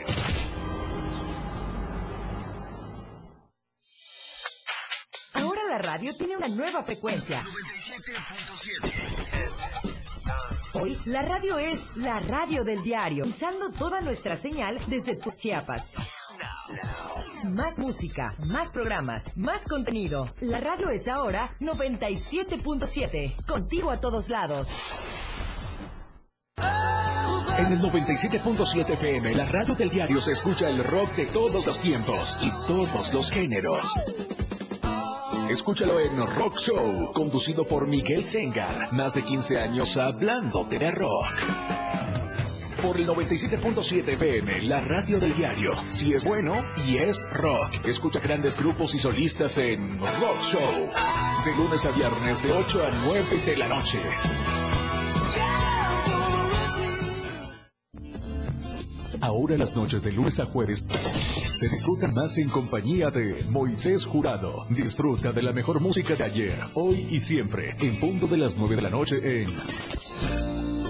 [5.33, 7.43] Ahora la radio tiene una nueva frecuencia.
[10.75, 15.93] Hoy la radio es la radio del diario, usando toda nuestra señal desde Chiapas.
[17.43, 20.33] Más música, más programas, más contenido.
[20.41, 24.67] La radio es ahora 97.7, contigo a todos lados.
[27.57, 31.79] En el 97.7 FM, la radio del diario se escucha el rock de todos los
[31.79, 33.93] tiempos y todos los géneros.
[35.55, 38.91] Escúchalo en Rock Show, conducido por Miguel Sengar.
[38.91, 41.39] Más de 15 años hablándote de rock.
[42.81, 45.71] Por el 97.7 FM, la radio del diario.
[45.85, 47.85] Si es bueno y es rock.
[47.85, 50.89] Escucha grandes grupos y solistas en Rock Show.
[51.45, 54.01] De lunes a viernes, de 8 a 9 de la noche.
[59.25, 64.67] Ahora las noches de lunes a jueves se disfrutan más en compañía de Moisés Jurado.
[64.69, 68.75] Disfruta de la mejor música de ayer, hoy y siempre, en punto de las 9
[68.75, 69.49] de la noche en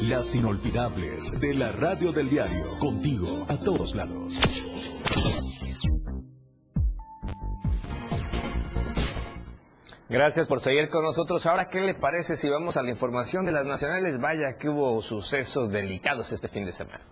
[0.09, 2.77] Las Inolvidables de la Radio del Diario.
[2.77, 4.37] Contigo a todos lados.
[10.09, 11.45] Gracias por seguir con nosotros.
[11.45, 14.19] Ahora, ¿qué le parece si vamos a la información de las nacionales?
[14.19, 17.05] Vaya que hubo sucesos delicados este fin de semana.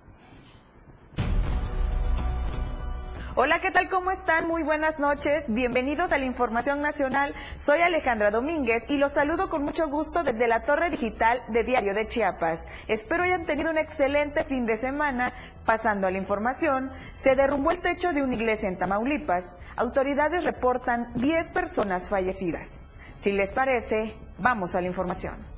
[3.35, 3.89] Hola, ¿qué tal?
[3.89, 4.47] ¿Cómo están?
[4.47, 5.45] Muy buenas noches.
[5.47, 7.33] Bienvenidos a la Información Nacional.
[7.57, 11.95] Soy Alejandra Domínguez y los saludo con mucho gusto desde la Torre Digital de Diario
[11.95, 12.67] de Chiapas.
[12.87, 15.33] Espero hayan tenido un excelente fin de semana.
[15.65, 19.57] Pasando a la información, se derrumbó el techo de una iglesia en Tamaulipas.
[19.77, 22.85] Autoridades reportan 10 personas fallecidas.
[23.15, 25.52] Si les parece, vamos a la información.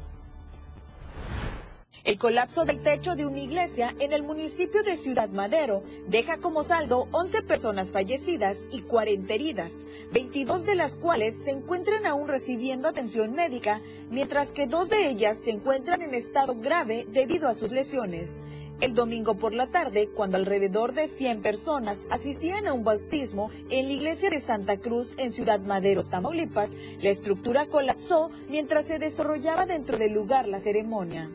[2.06, 6.64] El colapso del techo de una iglesia en el municipio de Ciudad Madero deja como
[6.64, 9.72] saldo 11 personas fallecidas y 40 heridas,
[10.14, 15.40] 22 de las cuales se encuentran aún recibiendo atención médica, mientras que dos de ellas
[15.40, 18.38] se encuentran en estado grave debido a sus lesiones.
[18.82, 23.88] El domingo por la tarde, cuando alrededor de 100 personas asistían a un bautismo en
[23.88, 26.70] la iglesia de Santa Cruz en Ciudad Madero, Tamaulipas,
[27.02, 31.32] la estructura colapsó mientras se desarrollaba dentro del lugar la ceremonia.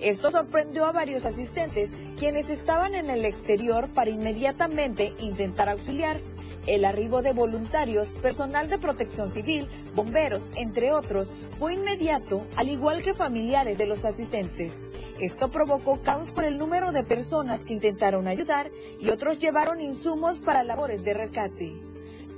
[0.00, 6.20] Esto sorprendió a varios asistentes, quienes estaban en el exterior para inmediatamente intentar auxiliar.
[6.66, 13.02] El arribo de voluntarios, personal de protección civil, bomberos, entre otros, fue inmediato, al igual
[13.02, 14.80] que familiares de los asistentes.
[15.20, 20.40] Esto provocó caos por el número de personas que intentaron ayudar y otros llevaron insumos
[20.40, 21.72] para labores de rescate.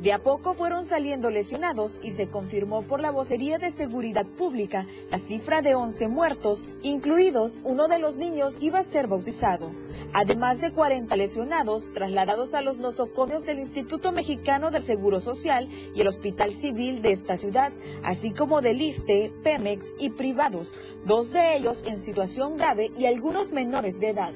[0.01, 4.87] De a poco fueron saliendo lesionados y se confirmó por la vocería de seguridad pública
[5.11, 9.73] la cifra de 11 muertos, incluidos uno de los niños iba a ser bautizado.
[10.13, 16.01] Además de 40 lesionados trasladados a los nosocomios del Instituto Mexicano del Seguro Social y
[16.01, 17.73] el Hospital Civil de esta ciudad,
[18.05, 20.75] así como del ISTE, Pemex y privados,
[21.07, 24.33] dos de ellos en situación grave y algunos menores de edad.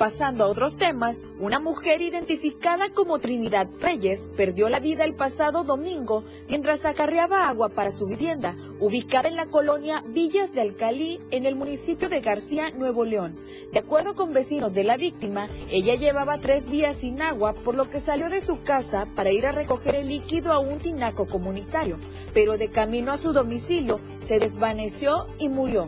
[0.00, 5.62] Pasando a otros temas, una mujer identificada como Trinidad Reyes perdió la vida el pasado
[5.62, 11.44] domingo mientras acarreaba agua para su vivienda, ubicada en la colonia Villas de Alcalí, en
[11.44, 13.34] el municipio de García, Nuevo León.
[13.74, 17.90] De acuerdo con vecinos de la víctima, ella llevaba tres días sin agua, por lo
[17.90, 21.98] que salió de su casa para ir a recoger el líquido a un tinaco comunitario,
[22.32, 25.86] pero de camino a su domicilio se desvaneció y murió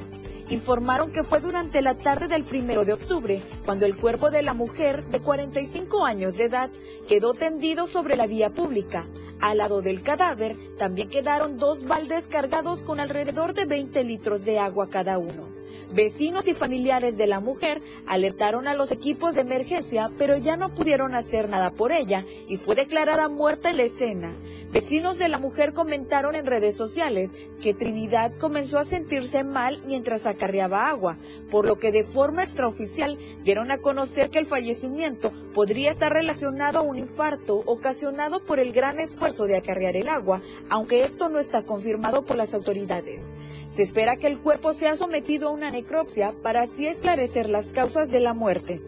[0.48, 4.54] informaron que fue durante la tarde del primero de octubre cuando el cuerpo de la
[4.54, 6.70] mujer de 45 años de edad
[7.08, 9.06] quedó tendido sobre la vía pública.
[9.40, 14.58] Al lado del cadáver también quedaron dos baldes cargados con alrededor de 20 litros de
[14.58, 15.61] agua cada uno.
[15.94, 20.72] Vecinos y familiares de la mujer alertaron a los equipos de emergencia, pero ya no
[20.72, 24.34] pudieron hacer nada por ella y fue declarada muerta en la escena.
[24.72, 30.24] Vecinos de la mujer comentaron en redes sociales que Trinidad comenzó a sentirse mal mientras
[30.24, 31.18] acarreaba agua,
[31.50, 36.78] por lo que de forma extraoficial dieron a conocer que el fallecimiento podría estar relacionado
[36.78, 41.38] a un infarto ocasionado por el gran esfuerzo de acarrear el agua, aunque esto no
[41.38, 43.26] está confirmado por las autoridades.
[43.74, 48.10] Se espera que el cuerpo sea sometido a una necropsia para así esclarecer las causas
[48.10, 48.82] de la muerte.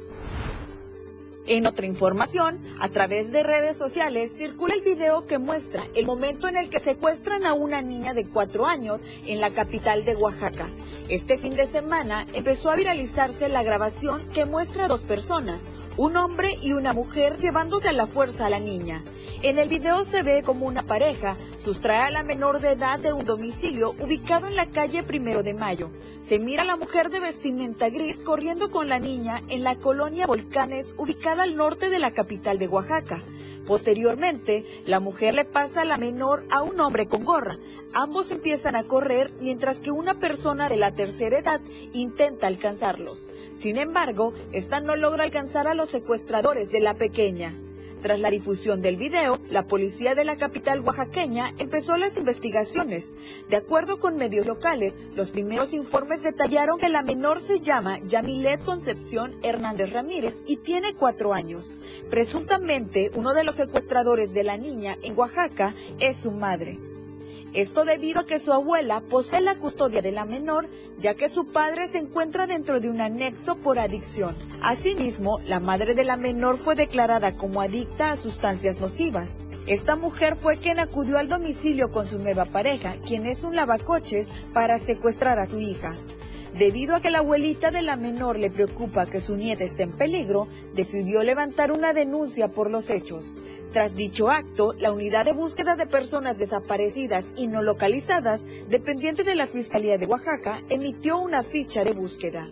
[1.46, 6.48] En otra información, a través de redes sociales circula el video que muestra el momento
[6.48, 10.70] en el que secuestran a una niña de cuatro años en la capital de Oaxaca.
[11.08, 15.62] Este fin de semana empezó a viralizarse la grabación que muestra a dos personas,
[15.96, 19.04] un hombre y una mujer llevándose a la fuerza a la niña.
[19.42, 23.12] En el video se ve como una pareja sustrae a la menor de edad de
[23.12, 25.90] un domicilio ubicado en la calle Primero de Mayo.
[26.20, 30.26] Se mira a la mujer de vestimenta gris corriendo con la niña en la colonia
[30.26, 33.22] Volcanes ubicada al norte de la capital de Oaxaca.
[33.66, 37.58] Posteriormente, la mujer le pasa la menor a un hombre con gorra.
[37.92, 41.60] Ambos empiezan a correr mientras que una persona de la tercera edad
[41.92, 43.30] intenta alcanzarlos.
[43.54, 47.54] Sin embargo, esta no logra alcanzar a los secuestradores de la pequeña.
[48.04, 53.14] Tras la difusión del video, la policía de la capital oaxaqueña empezó las investigaciones.
[53.48, 58.62] De acuerdo con medios locales, los primeros informes detallaron que la menor se llama Yamilet
[58.62, 61.72] Concepción Hernández Ramírez y tiene cuatro años.
[62.10, 66.78] Presuntamente, uno de los secuestradores de la niña en Oaxaca es su madre.
[67.54, 71.46] Esto debido a que su abuela posee la custodia de la menor, ya que su
[71.46, 74.36] padre se encuentra dentro de un anexo por adicción.
[74.60, 79.44] Asimismo, la madre de la menor fue declarada como adicta a sustancias nocivas.
[79.68, 84.26] Esta mujer fue quien acudió al domicilio con su nueva pareja, quien es un lavacoches,
[84.52, 85.94] para secuestrar a su hija.
[86.58, 89.92] Debido a que la abuelita de la menor le preocupa que su nieta esté en
[89.92, 93.32] peligro, decidió levantar una denuncia por los hechos.
[93.74, 99.34] Tras dicho acto, la unidad de búsqueda de personas desaparecidas y no localizadas, dependiente de
[99.34, 102.48] la Fiscalía de Oaxaca, emitió una ficha de búsqueda.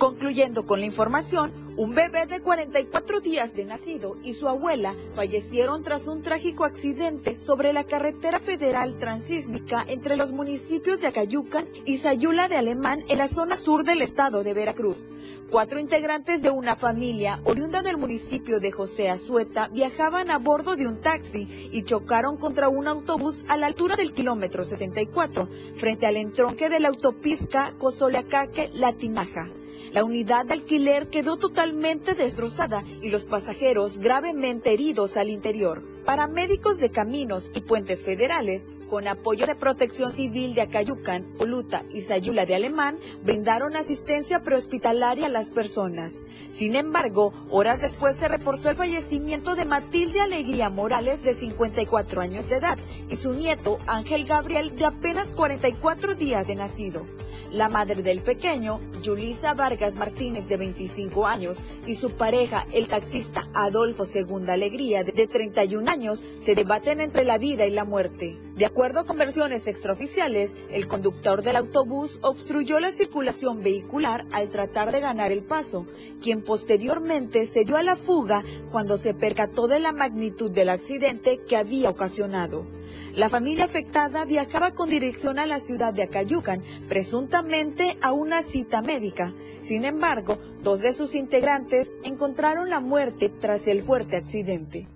[0.00, 5.82] Concluyendo con la información, un bebé de 44 días de nacido y su abuela fallecieron
[5.82, 11.98] tras un trágico accidente sobre la carretera federal transísmica entre los municipios de Acayucan y
[11.98, 15.06] Sayula de Alemán en la zona sur del estado de Veracruz.
[15.50, 20.88] Cuatro integrantes de una familia oriunda del municipio de José Azueta viajaban a bordo de
[20.88, 25.46] un taxi y chocaron contra un autobús a la altura del kilómetro 64,
[25.76, 29.50] frente al entronque de la autopista Cozoleacaque-La Tinaja.
[29.92, 35.82] La unidad de alquiler quedó totalmente destrozada y los pasajeros gravemente heridos al interior.
[36.04, 42.02] Paramédicos de caminos y puentes federales, con apoyo de Protección Civil de Acayucan, Oluta y
[42.02, 46.20] Sayula de Alemán, brindaron asistencia prehospitalaria a las personas.
[46.50, 52.48] Sin embargo, horas después se reportó el fallecimiento de Matilde Alegría Morales, de 54 años
[52.48, 52.78] de edad,
[53.08, 57.04] y su nieto Ángel Gabriel, de apenas 44 días de nacido.
[57.52, 63.46] La madre del pequeño, Yulisa Vargas Martínez, de 25 años, y su pareja, el taxista
[63.54, 68.36] Adolfo Segunda Alegría, de 31 años, se debaten entre la vida y la muerte.
[68.56, 74.90] De acuerdo con versiones extraoficiales, el conductor del autobús obstruyó la circulación vehicular al tratar
[74.90, 75.86] de ganar el paso,
[76.20, 78.42] quien posteriormente se dio a la fuga
[78.72, 82.79] cuando se percató de la magnitud del accidente que había ocasionado.
[83.14, 88.82] La familia afectada viajaba con dirección a la ciudad de Acayucan, presuntamente a una cita
[88.82, 89.32] médica.
[89.60, 94.88] Sin embargo, dos de sus integrantes encontraron la muerte tras el fuerte accidente.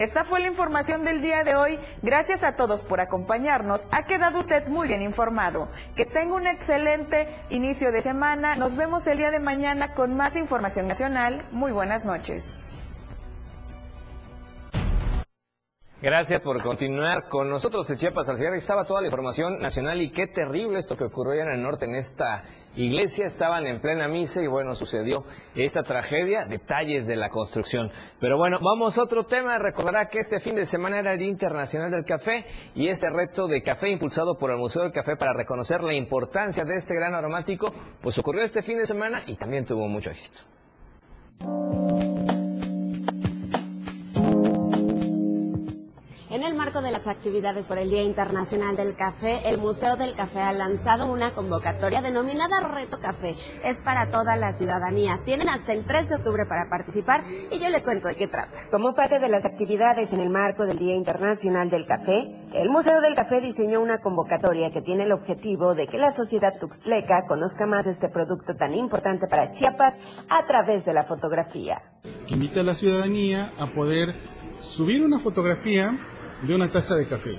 [0.00, 1.78] Esta fue la información del día de hoy.
[2.00, 3.84] Gracias a todos por acompañarnos.
[3.90, 5.68] Ha quedado usted muy bien informado.
[5.94, 8.56] Que tenga un excelente inicio de semana.
[8.56, 11.44] Nos vemos el día de mañana con más información nacional.
[11.52, 12.58] Muy buenas noches.
[16.02, 18.54] Gracias por continuar con nosotros en Chiapas al.
[18.54, 21.94] Estaba toda la información nacional y qué terrible esto que ocurrió en el norte en
[21.94, 22.42] esta
[22.74, 23.26] iglesia.
[23.26, 25.24] Estaban en plena misa y bueno, sucedió
[25.54, 27.90] esta tragedia, detalles de la construcción.
[28.18, 29.58] Pero bueno, vamos a otro tema.
[29.58, 33.46] Recordará que este fin de semana era el Día Internacional del Café y este reto
[33.46, 37.14] de café impulsado por el Museo del Café para reconocer la importancia de este gran
[37.14, 40.40] aromático, pues ocurrió este fin de semana y también tuvo mucho éxito.
[46.40, 50.14] En el marco de las actividades por el Día Internacional del Café, el Museo del
[50.14, 53.36] Café ha lanzado una convocatoria denominada Reto Café.
[53.62, 55.20] Es para toda la ciudadanía.
[55.26, 58.56] Tienen hasta el 3 de octubre para participar y yo les cuento de qué trata.
[58.70, 63.02] Como parte de las actividades en el marco del Día Internacional del Café, el Museo
[63.02, 67.66] del Café diseñó una convocatoria que tiene el objetivo de que la sociedad tuxtleca conozca
[67.66, 69.98] más de este producto tan importante para Chiapas
[70.30, 71.82] a través de la fotografía.
[72.28, 74.14] Invita a la ciudadanía a poder
[74.58, 75.98] subir una fotografía
[76.46, 77.38] de una taza de café.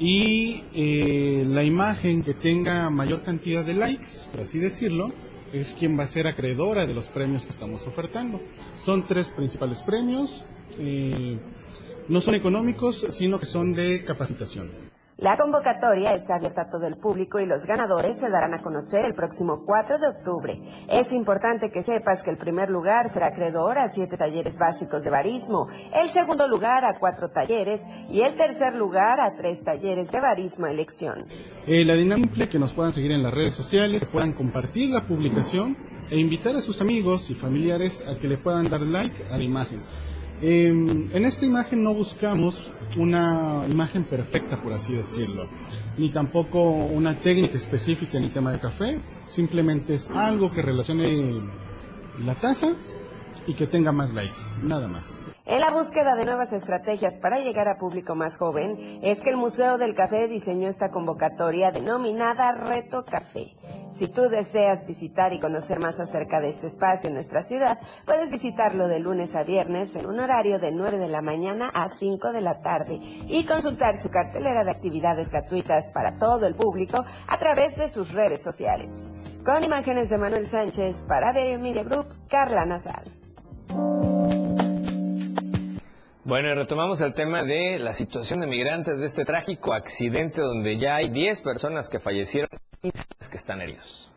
[0.00, 5.12] Y eh, la imagen que tenga mayor cantidad de likes, por así decirlo,
[5.52, 8.40] es quien va a ser acreedora de los premios que estamos ofertando.
[8.76, 10.44] Son tres principales premios,
[10.78, 11.38] eh,
[12.08, 14.87] no son económicos, sino que son de capacitación.
[15.20, 19.04] La convocatoria está abierta a todo el público y los ganadores se darán a conocer
[19.04, 20.62] el próximo 4 de octubre.
[20.88, 25.10] Es importante que sepas que el primer lugar será acreedor a siete talleres básicos de
[25.10, 30.20] barismo, el segundo lugar a cuatro talleres y el tercer lugar a tres talleres de
[30.20, 31.26] barismo elección.
[31.66, 35.76] Eh, la dinámica que nos puedan seguir en las redes sociales, puedan compartir la publicación
[36.12, 39.42] e invitar a sus amigos y familiares a que le puedan dar like a la
[39.42, 39.82] imagen.
[40.40, 45.48] Em, en esta imagen no buscamos una imagen perfecta, por así decirlo,
[45.96, 51.42] ni tampoco una técnica específica en el tema de café, simplemente es algo que relacione
[52.20, 52.76] la taza
[53.48, 55.28] y que tenga más likes, nada más.
[55.44, 59.36] En la búsqueda de nuevas estrategias para llegar a público más joven, es que el
[59.36, 63.57] Museo del Café diseñó esta convocatoria denominada Reto Café.
[63.98, 68.30] Si tú deseas visitar y conocer más acerca de este espacio en nuestra ciudad, puedes
[68.30, 72.30] visitarlo de lunes a viernes en un horario de 9 de la mañana a 5
[72.30, 77.38] de la tarde y consultar su cartelera de actividades gratuitas para todo el público a
[77.38, 78.92] través de sus redes sociales.
[79.44, 83.02] Con imágenes de Manuel Sánchez para The Media Group, Carla Nazar.
[86.28, 90.78] Bueno, y retomamos el tema de la situación de migrantes de este trágico accidente donde
[90.78, 92.50] ya hay 10 personas que fallecieron
[92.82, 94.12] y 6 que están heridos.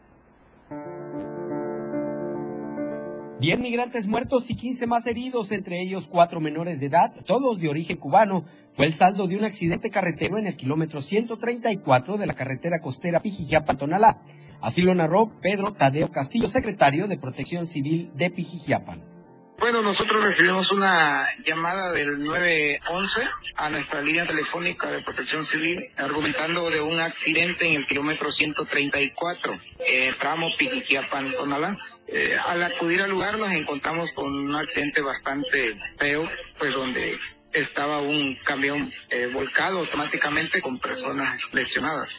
[3.39, 7.69] 10 migrantes muertos y 15 más heridos, entre ellos cuatro menores de edad, todos de
[7.69, 8.43] origen cubano,
[8.73, 13.21] fue el saldo de un accidente carretero en el kilómetro 134 de la carretera costera
[13.21, 14.21] Pijijiapan-Tonalá.
[14.59, 19.20] Así lo narró Pedro Tadeo Castillo, secretario de Protección Civil de Pijijiapan.
[19.61, 23.21] Bueno, nosotros recibimos una llamada del 911
[23.55, 29.59] a nuestra línea telefónica de protección civil argumentando de un accidente en el kilómetro 134,
[29.85, 31.77] eh, tramo Pijiquiapan-Tonalá.
[32.07, 37.19] Eh, al acudir al lugar nos encontramos con un accidente bastante feo, pues donde
[37.53, 42.09] estaba un camión eh, volcado automáticamente con personas lesionadas.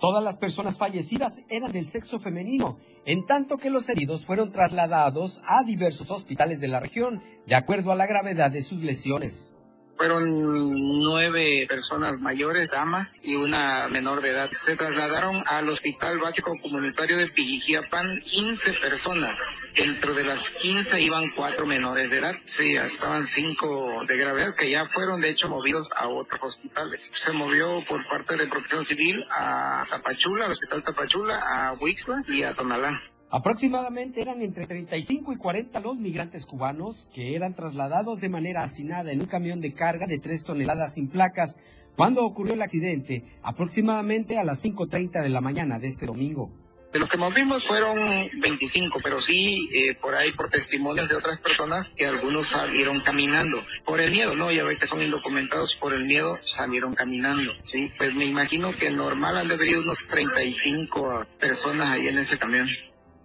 [0.00, 5.40] Todas las personas fallecidas eran del sexo femenino, en tanto que los heridos fueron trasladados
[5.44, 9.56] a diversos hospitales de la región, de acuerdo a la gravedad de sus lesiones.
[9.96, 14.50] Fueron nueve personas mayores, damas y una menor de edad.
[14.50, 19.38] Se trasladaron al Hospital Básico Comunitario de Pijijiapan 15 personas.
[19.76, 22.34] Dentro de las 15 iban cuatro menores de edad.
[22.44, 27.10] Sí, estaban cinco de gravedad que ya fueron de hecho movidos a otros hospitales.
[27.14, 32.42] Se movió por parte de Protección Civil a Tapachula, al Hospital Tapachula, a Huixla y
[32.42, 33.00] a Tonalá.
[33.34, 39.10] Aproximadamente eran entre 35 y 40 los migrantes cubanos que eran trasladados de manera hacinada
[39.10, 41.58] en un camión de carga de 3 toneladas sin placas
[41.96, 46.50] cuando ocurrió el accidente, aproximadamente a las 5.30 de la mañana de este domingo.
[46.92, 47.96] De los que movimos fueron
[48.38, 53.62] 25, pero sí eh, por ahí, por testimonios de otras personas, que algunos salieron caminando.
[53.86, 54.52] Por el miedo, ¿no?
[54.52, 57.90] Ya ve que son indocumentados, por el miedo salieron caminando, ¿sí?
[57.96, 62.68] Pues me imagino que normal han de haber unos 35 personas ahí en ese camión.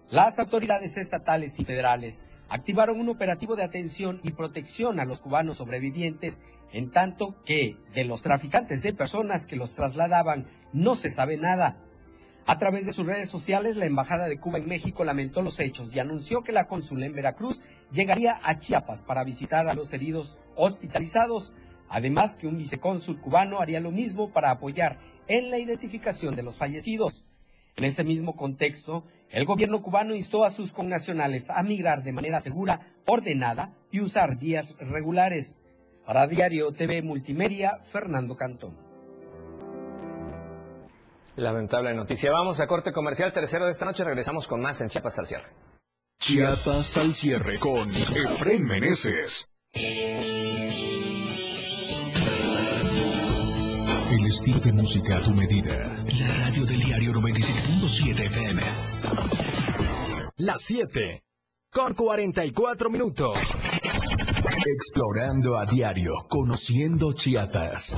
[0.09, 5.57] Las autoridades estatales y federales activaron un operativo de atención y protección a los cubanos
[5.57, 6.39] sobrevivientes,
[6.71, 11.83] en tanto que de los traficantes de personas que los trasladaban no se sabe nada.
[12.45, 15.93] A través de sus redes sociales, la Embajada de Cuba en México lamentó los hechos
[15.93, 20.39] y anunció que la cónsul en Veracruz llegaría a Chiapas para visitar a los heridos
[20.55, 21.51] hospitalizados,
[21.89, 26.55] además que un vicecónsul cubano haría lo mismo para apoyar en la identificación de los
[26.55, 27.27] fallecidos.
[27.75, 32.39] En ese mismo contexto, el gobierno cubano instó a sus connacionales a migrar de manera
[32.39, 35.61] segura, ordenada y usar vías regulares.
[36.05, 38.77] Para Diario TV Multimedia, Fernando Cantón.
[41.35, 42.31] Lamentable noticia.
[42.31, 44.03] Vamos a corte comercial tercero de esta noche.
[44.03, 45.49] Regresamos con más en Chiapas al cierre.
[46.19, 49.49] Chiapas al cierre con Efren Meneses.
[54.09, 55.93] El estilo de música a tu medida.
[56.19, 58.61] La radio del diario 97.7 FM.
[60.37, 61.23] Las 7.
[61.69, 63.37] Con 44 minutos.
[64.65, 67.97] Explorando a diario, conociendo Chiapas.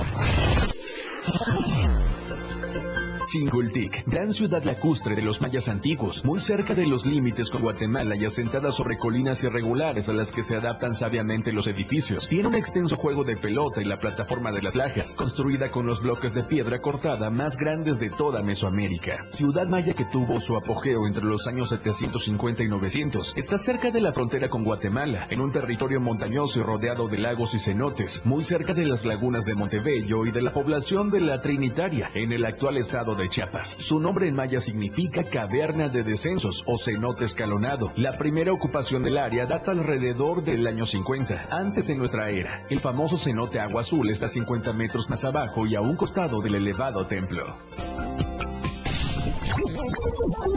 [3.30, 8.16] Chingultic, gran ciudad lacustre de los mayas antiguos, muy cerca de los límites con Guatemala
[8.16, 12.26] y asentada sobre colinas irregulares a las que se adaptan sabiamente los edificios.
[12.26, 16.02] Tiene un extenso juego de pelota y la plataforma de las lajas, construida con los
[16.02, 19.24] bloques de piedra cortada más grandes de toda Mesoamérica.
[19.28, 23.34] Ciudad maya que tuvo su apogeo entre los años 750 y 900.
[23.36, 27.54] Está cerca de la frontera con Guatemala, en un territorio montañoso y rodeado de lagos
[27.54, 31.40] y cenotes, muy cerca de las lagunas de Montebello y de la población de la
[31.40, 33.76] Trinitaria, en el actual estado de Chiapas.
[33.78, 37.92] Su nombre en maya significa caverna de descensos o cenote escalonado.
[37.96, 42.66] La primera ocupación del área data alrededor del año 50, antes de nuestra era.
[42.70, 46.54] El famoso cenote Agua Azul está 50 metros más abajo y a un costado del
[46.54, 47.44] elevado templo.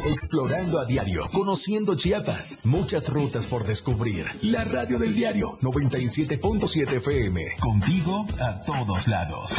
[0.06, 4.26] Explorando a diario, conociendo Chiapas, muchas rutas por descubrir.
[4.42, 9.54] La radio del diario 97.7 FM, contigo a todos lados.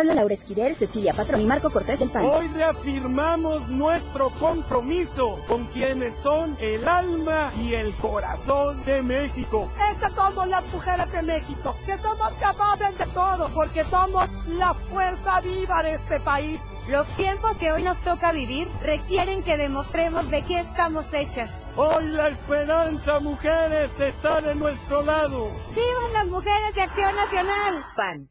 [0.00, 2.24] Habla Laura Esquivel, Cecilia Patrón y Marco Cortés del PAN.
[2.24, 9.70] Hoy reafirmamos nuestro compromiso con quienes son el alma y el corazón de México.
[9.92, 15.42] Estas somos las mujeres de México, que somos capaces de todo, porque somos la fuerza
[15.42, 16.58] viva de este país.
[16.88, 21.66] Los tiempos que hoy nos toca vivir requieren que demostremos de qué estamos hechas.
[21.76, 25.50] Hoy la esperanza, mujeres, está de nuestro lado.
[25.74, 27.84] ¡Vivan las mujeres de Acción Nacional!
[27.94, 28.30] PAN.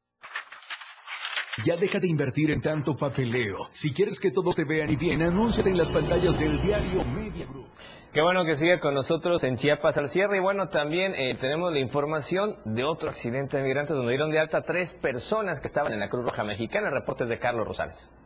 [1.65, 3.67] Ya deja de invertir en tanto papeleo.
[3.71, 7.45] Si quieres que todos te vean y bien, anúnciate en las pantallas del diario Media
[7.45, 7.67] Group.
[8.13, 10.37] Qué bueno que siga con nosotros en Chiapas al cierre.
[10.37, 14.39] Y bueno, también eh, tenemos la información de otro accidente de migrantes donde dieron de
[14.39, 16.89] alta tres personas que estaban en la Cruz Roja Mexicana.
[16.89, 18.17] Reportes de Carlos Rosales.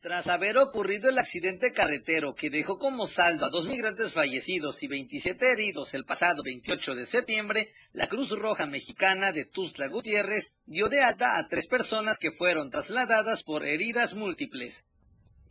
[0.00, 4.86] Tras haber ocurrido el accidente carretero que dejó como saldo a dos migrantes fallecidos y
[4.86, 10.88] 27 heridos el pasado 28 de septiembre, la Cruz Roja Mexicana de Tuzla Gutiérrez dio
[10.88, 14.86] de alta a tres personas que fueron trasladadas por heridas múltiples.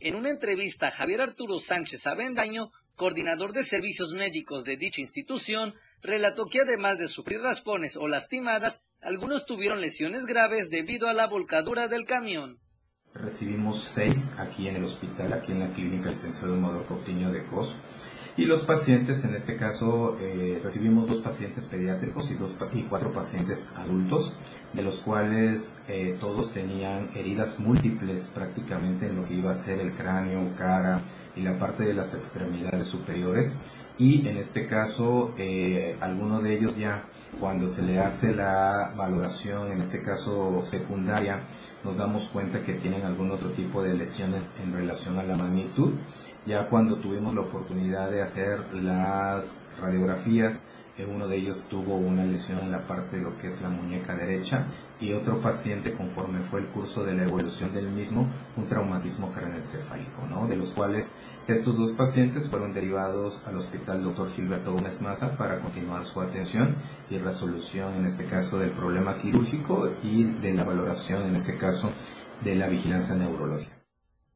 [0.00, 6.46] En una entrevista, Javier Arturo Sánchez Avendaño, coordinador de servicios médicos de dicha institución, relató
[6.46, 11.86] que además de sufrir raspones o lastimadas, algunos tuvieron lesiones graves debido a la volcadura
[11.88, 12.58] del camión.
[13.22, 17.74] Recibimos seis aquí en el hospital, aquí en la clínica licenciado Amador Coutinho de COS.
[18.36, 23.12] Y los pacientes, en este caso, eh, recibimos dos pacientes pediátricos y, dos, y cuatro
[23.12, 24.32] pacientes adultos,
[24.72, 29.80] de los cuales eh, todos tenían heridas múltiples prácticamente en lo que iba a ser
[29.80, 31.02] el cráneo, cara
[31.34, 33.58] y la parte de las extremidades superiores.
[33.98, 37.08] Y en este caso, eh, alguno de ellos ya,
[37.40, 41.42] cuando se le hace la valoración, en este caso secundaria,
[41.84, 45.92] nos damos cuenta que tienen algún otro tipo de lesiones en relación a la magnitud.
[46.46, 50.64] Ya cuando tuvimos la oportunidad de hacer las radiografías,
[50.96, 53.68] eh, uno de ellos tuvo una lesión en la parte de lo que es la
[53.68, 54.66] muñeca derecha
[55.00, 58.26] y otro paciente conforme fue el curso de la evolución del mismo,
[58.56, 60.48] un traumatismo craneoencefálico, ¿no?
[60.48, 61.12] De los cuales
[61.48, 64.30] estos dos pacientes fueron derivados al Hospital Dr.
[64.32, 66.76] Gilberto Gómez Maza para continuar su atención
[67.08, 71.90] y resolución, en este caso, del problema quirúrgico y de la valoración, en este caso,
[72.42, 73.82] de la vigilancia neurológica.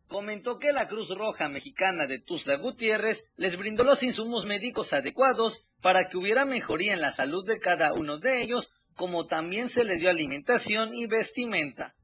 [0.08, 5.66] Comentó que la Cruz Roja Mexicana de Tuzla Gutiérrez les brindó los insumos médicos adecuados
[5.82, 9.84] para que hubiera mejoría en la salud de cada uno de ellos, como también se
[9.84, 11.94] le dio alimentación y vestimenta.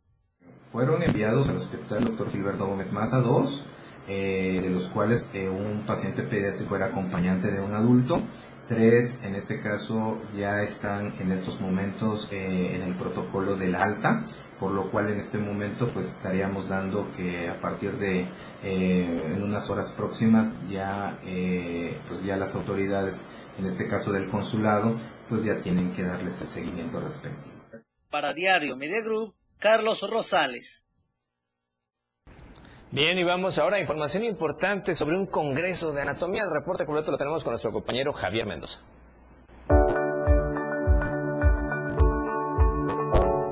[0.70, 2.30] Fueron enviados al Hospital Dr.
[2.30, 3.64] Gilberto Gómez Maza dos,
[4.08, 8.22] eh, de los cuales eh, un paciente pediátrico era acompañante de un adulto.
[8.66, 14.24] Tres, en este caso, ya están en estos momentos eh, en el protocolo del alta,
[14.58, 18.26] por lo cual en este momento pues estaríamos dando que a partir de
[18.62, 21.18] en unas horas próximas ya
[22.08, 23.22] pues ya las autoridades,
[23.58, 24.98] en este caso del consulado,
[25.28, 27.56] pues ya tienen que darles el seguimiento respectivo.
[28.10, 29.00] Para Diario Media
[29.58, 30.87] Carlos Rosales.
[32.90, 36.44] Bien, y vamos ahora a información importante sobre un congreso de anatomía.
[36.44, 38.80] El reporte completo lo tenemos con nuestro compañero Javier Mendoza.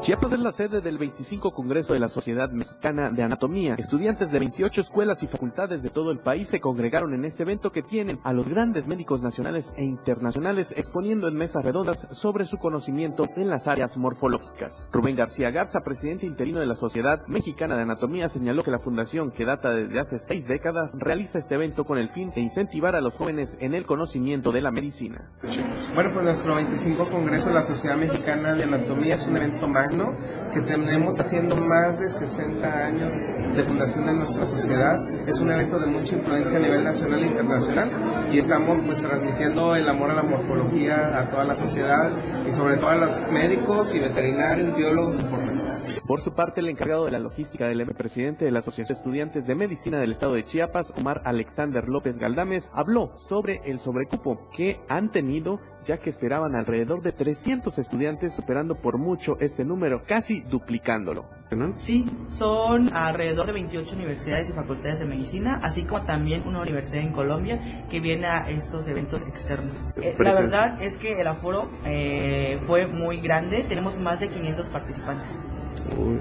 [0.06, 3.74] Chiapas es la sede del 25 Congreso de la Sociedad Mexicana de Anatomía.
[3.76, 7.72] Estudiantes de 28 escuelas y facultades de todo el país se congregaron en este evento
[7.72, 12.58] que tienen a los grandes médicos nacionales e internacionales exponiendo en mesas redondas sobre su
[12.58, 14.88] conocimiento en las áreas morfológicas.
[14.92, 19.32] Rubén García Garza, presidente interino de la Sociedad Mexicana de Anatomía, señaló que la fundación,
[19.32, 23.00] que data desde hace seis décadas, realiza este evento con el fin de incentivar a
[23.00, 25.32] los jóvenes en el conocimiento de la medicina.
[25.96, 29.95] Bueno, pues nuestro 25 Congreso de la Sociedad Mexicana de Anatomía es un evento magno
[30.52, 33.12] que tenemos haciendo más de 60 años
[33.54, 34.96] de fundación de nuestra sociedad.
[35.26, 37.90] Es un evento de mucha influencia a nivel nacional e internacional
[38.30, 42.10] y estamos pues transmitiendo el amor a la morfología a toda la sociedad
[42.46, 46.00] y sobre todo a los médicos y veterinarios, biólogos y profesores.
[46.06, 49.46] Por su parte, el encargado de la logística del presidente de la Asociación de Estudiantes
[49.46, 54.80] de Medicina del Estado de Chiapas, Omar Alexander López Galdames, habló sobre el sobrecupo que
[54.88, 60.40] han tenido ya que esperaban alrededor de 300 estudiantes superando por mucho este número, casi
[60.42, 61.26] duplicándolo.
[61.76, 67.02] Sí, son alrededor de 28 universidades y facultades de medicina, así como también una universidad
[67.02, 69.76] en Colombia que viene a estos eventos externos.
[70.02, 74.66] Eh, la verdad es que el aforo eh, fue muy grande, tenemos más de 500
[74.66, 75.28] participantes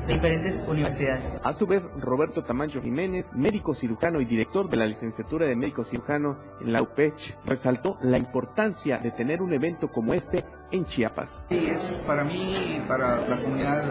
[0.07, 1.39] de diferentes universidades.
[1.43, 5.83] A su vez, Roberto Tamayo Jiménez, médico cirujano y director de la licenciatura de médico
[5.83, 11.45] cirujano en la UPECH, resaltó la importancia de tener un evento como este en Chiapas.
[11.49, 13.83] Sí, eso es para mí, para la comunidad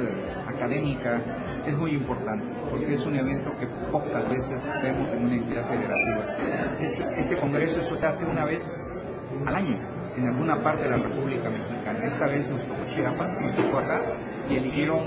[0.47, 1.21] académica,
[1.67, 6.79] es muy importante, porque es un evento que pocas veces vemos en una entidad federativa.
[6.81, 8.79] Este, este congreso eso se hace una vez
[9.47, 12.05] al año en alguna parte de la República Mexicana.
[12.05, 14.01] Esta vez nos tocó Chiapas, nos tocó acá,
[14.49, 15.01] y eligieron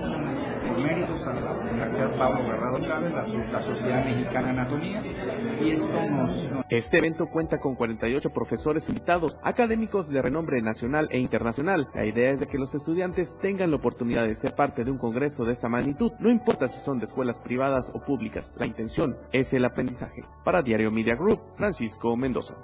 [6.70, 11.90] Este evento cuenta con 48 profesores invitados, académicos de renombre nacional e internacional.
[11.94, 14.98] La idea es de que los estudiantes tengan la oportunidad de ser parte de un
[14.98, 19.18] congreso de esta magnitud, no importa si son de escuelas privadas o públicas, la intención
[19.32, 20.24] es el aprendizaje.
[20.44, 22.56] Para Diario Media Group, Francisco Mendoza.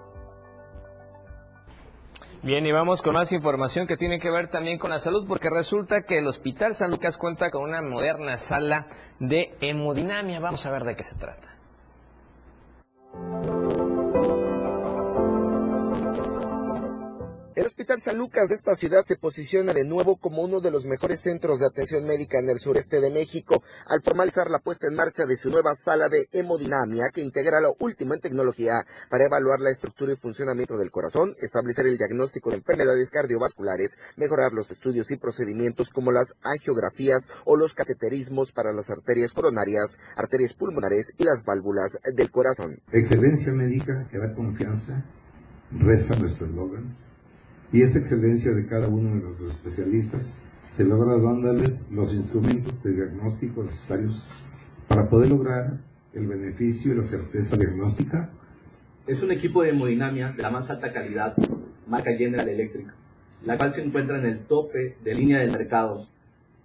[2.44, 5.50] Bien, y vamos con más información que tiene que ver también con la salud, porque
[5.50, 8.86] resulta que el Hospital San Lucas cuenta con una moderna sala
[9.18, 10.41] de hemodinamia.
[10.41, 11.53] Vamos a ver de qué se trata.
[17.56, 20.86] El Hospital San Lucas de esta ciudad se posiciona de nuevo como uno de los
[20.86, 24.95] mejores centros de atención médica en el sureste de México, al formalizar la puesta en
[24.95, 29.60] marcha de su nueva sala de hemodinamia que integra lo último en tecnología para evaluar
[29.60, 35.12] la estructura y funcionamiento del corazón, establecer el diagnóstico de enfermedades cardiovasculares, mejorar los estudios
[35.12, 41.24] y procedimientos como las angiografías o los cateterismos para las arterias coronarias, arterias pulmonares y
[41.24, 42.82] las válvulas del corazón.
[42.91, 45.06] Excelencia médica que da confianza,
[45.70, 47.12] reza nuestro eslogan
[47.74, 50.38] y esa excelencia de cada uno de los especialistas
[50.71, 54.28] se logra dándoles los instrumentos de diagnóstico necesarios
[54.88, 55.80] para poder lograr
[56.13, 58.30] el beneficio y la certeza diagnóstica.
[59.07, 61.36] Es un equipo de hemodinamia de la más alta calidad,
[61.88, 62.93] marca General Electric,
[63.43, 66.07] la cual se encuentra en el tope de línea del mercado,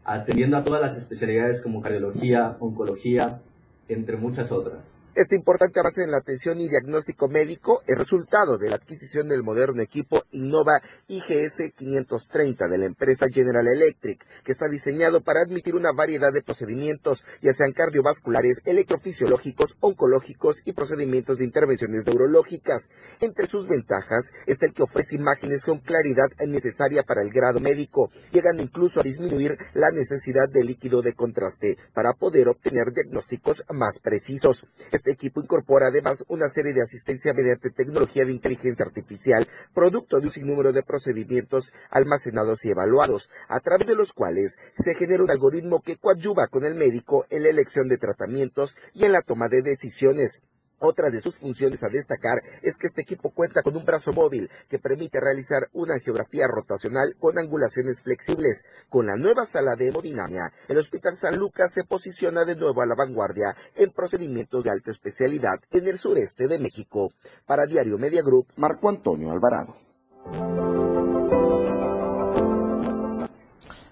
[0.04, 3.40] atendiendo a todas las especialidades como cardiología, oncología,
[3.88, 4.97] entre muchas otras.
[5.14, 9.42] Este importante avance en la atención y diagnóstico médico es resultado de la adquisición del
[9.42, 15.74] moderno equipo Innova IGS 530 de la empresa General Electric, que está diseñado para admitir
[15.74, 22.90] una variedad de procedimientos, ya sean cardiovasculares, electrofisiológicos, oncológicos y procedimientos de intervenciones neurológicas.
[23.20, 28.12] Entre sus ventajas está el que ofrece imágenes con claridad necesaria para el grado médico,
[28.30, 33.98] llegando incluso a disminuir la necesidad de líquido de contraste para poder obtener diagnósticos más
[33.98, 34.64] precisos.
[34.99, 40.26] Este equipo incorpora además una serie de asistencia mediante tecnología de inteligencia artificial, producto de
[40.26, 45.30] un sinnúmero de procedimientos almacenados y evaluados, a través de los cuales se genera un
[45.30, 49.49] algoritmo que coadyuva con el médico en la elección de tratamientos y en la toma
[49.49, 50.42] de decisiones.
[50.81, 54.49] Otra de sus funciones a destacar es que este equipo cuenta con un brazo móvil
[54.68, 58.64] que permite realizar una angiografía rotacional con angulaciones flexibles.
[58.89, 62.87] Con la nueva sala de hemodinamia, el Hospital San Lucas se posiciona de nuevo a
[62.87, 67.12] la vanguardia en procedimientos de alta especialidad en el sureste de México.
[67.47, 70.97] Para Diario Media Group, Marco Antonio Alvarado.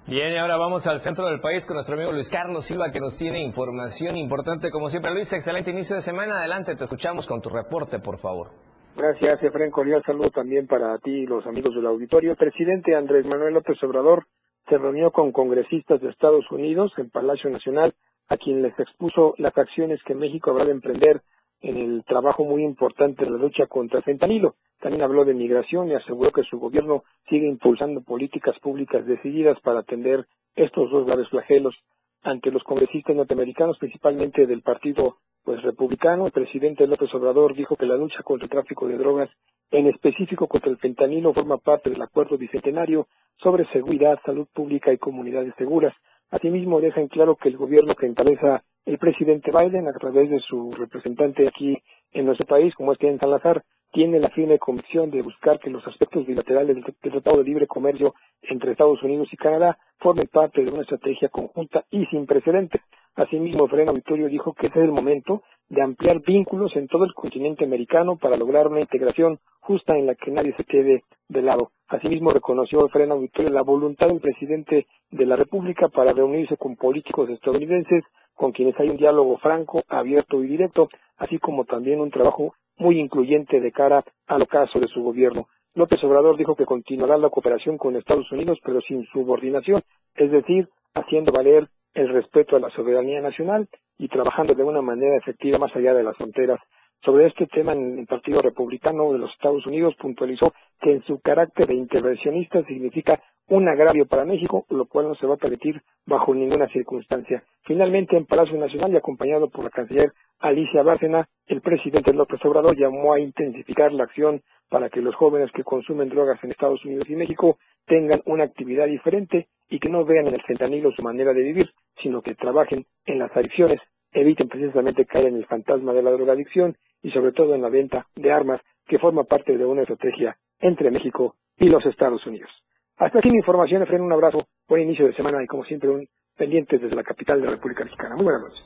[0.08, 3.00] Bien, y ahora vamos al centro del país con nuestro amigo Luis Carlos Silva, que
[3.00, 5.12] nos tiene información importante como siempre.
[5.12, 6.38] Luis, excelente inicio de semana.
[6.38, 8.50] Adelante, te escuchamos con tu reporte, por favor.
[8.96, 9.72] Gracias, Efraín.
[9.72, 12.30] Cordial saludo también para ti y los amigos del auditorio.
[12.30, 14.26] El presidente Andrés Manuel López Obrador
[14.68, 17.92] se reunió con congresistas de Estados Unidos en Palacio Nacional,
[18.28, 21.20] a quien les expuso las acciones que México habrá de emprender
[21.60, 24.56] en el trabajo muy importante de la lucha contra el fentanilo.
[24.80, 29.80] También habló de migración y aseguró que su gobierno sigue impulsando políticas públicas decididas para
[29.80, 31.74] atender estos dos graves flagelos
[32.22, 36.26] ante los congresistas norteamericanos, principalmente del Partido pues republicano.
[36.26, 39.30] El presidente López Obrador dijo que la lucha contra el tráfico de drogas,
[39.70, 44.98] en específico contra el fentanilo, forma parte del acuerdo bicentenario sobre seguridad, salud pública y
[44.98, 45.94] comunidades seguras.
[46.30, 50.38] Asimismo, deja en claro que el gobierno que encabeza el presidente Biden, a través de
[50.40, 51.76] su representante aquí
[52.12, 55.86] en nuestro país, como es Ken Salazar, tiene la firme convicción de buscar que los
[55.86, 60.70] aspectos bilaterales del Tratado de Libre Comercio entre Estados Unidos y Canadá formen parte de
[60.70, 62.80] una estrategia conjunta y sin precedentes.
[63.16, 67.14] Asimismo, Frena Victorio dijo que este es el momento de ampliar vínculos en todo el
[67.14, 71.72] continente americano para lograr una integración justa en la que nadie se quede de lado.
[71.88, 77.30] Asimismo, reconoció Frena Victorio la voluntad del presidente de la República para reunirse con políticos
[77.30, 78.04] estadounidenses
[78.36, 83.00] con quienes hay un diálogo franco, abierto y directo, así como también un trabajo muy
[83.00, 85.48] incluyente de cara al ocaso de su gobierno.
[85.74, 89.80] López Obrador dijo que continuará la cooperación con Estados Unidos, pero sin subordinación,
[90.14, 93.68] es decir, haciendo valer el respeto a la soberanía nacional
[93.98, 96.60] y trabajando de una manera efectiva más allá de las fronteras.
[97.04, 101.66] Sobre este tema, el Partido Republicano de los Estados Unidos puntualizó que en su carácter
[101.66, 106.34] de intervencionista significa un agravio para México, lo cual no se va a permitir bajo
[106.34, 107.44] ninguna circunstancia.
[107.62, 112.76] Finalmente, en Palacio Nacional y acompañado por la canciller Alicia Bárcena, el presidente López Obrador
[112.76, 117.08] llamó a intensificar la acción para que los jóvenes que consumen drogas en Estados Unidos
[117.08, 121.32] y México tengan una actividad diferente y que no vean en el fentanilo su manera
[121.32, 121.70] de vivir,
[122.02, 123.78] sino que trabajen en las adicciones,
[124.12, 128.06] eviten precisamente caer en el fantasma de la drogadicción y sobre todo en la venta
[128.16, 132.50] de armas que forma parte de una estrategia entre México y los Estados Unidos.
[132.98, 134.38] Hasta aquí mi información, Efren, un abrazo,
[134.68, 137.84] buen inicio de semana y como siempre un pendiente desde la capital de la República
[137.84, 138.14] Mexicana.
[138.14, 138.64] Muy buenas noches.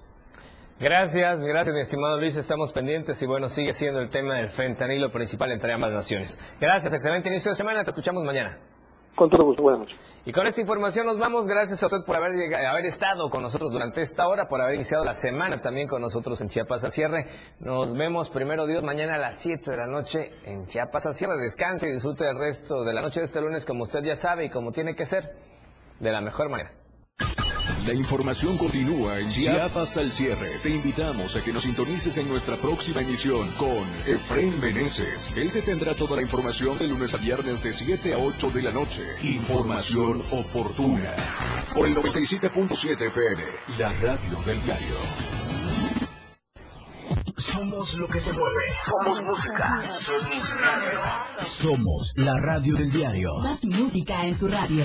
[0.79, 5.11] Gracias, gracias mi estimado Luis, estamos pendientes y bueno, sigue siendo el tema del fentanilo
[5.11, 6.39] principal entre ambas naciones.
[6.61, 8.57] Gracias, excelente inicio de semana, te escuchamos mañana.
[9.21, 10.01] Con todo gusto, buenas noches.
[10.25, 11.47] Y con esta información nos vamos.
[11.47, 15.05] Gracias a usted por haber, haber estado con nosotros durante esta hora, por haber iniciado
[15.05, 17.27] la semana también con nosotros en Chiapas a cierre.
[17.59, 21.37] Nos vemos primero Dios mañana a las 7 de la noche en Chiapas a cierre.
[21.37, 24.47] Descanse y disfrute el resto de la noche de este lunes como usted ya sabe
[24.47, 25.37] y como tiene que ser,
[25.99, 26.80] de la mejor manera.
[27.87, 30.59] La información continúa en Chiapas al cierre.
[30.63, 35.33] Te invitamos a que nos sintonices en nuestra próxima emisión con Efraín Meneses.
[35.37, 38.63] Él te tendrá toda la información de lunes a viernes de 7 a 8 de
[38.63, 39.03] la noche.
[39.23, 41.15] Información oportuna.
[41.75, 43.43] Por el 97.7 FM,
[43.79, 44.97] la radio del diario.
[47.37, 48.65] Somos lo que te mueve.
[48.85, 49.83] Somos música.
[49.91, 51.01] Somos radio.
[51.43, 53.35] Somos la radio del diario.
[53.43, 54.85] Más música en tu radio.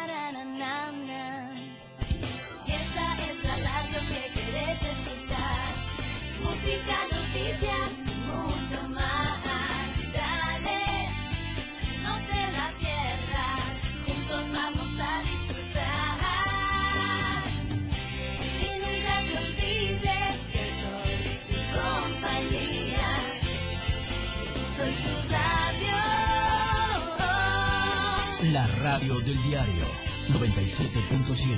[29.23, 29.85] Del diario.
[30.29, 31.57] 97.7.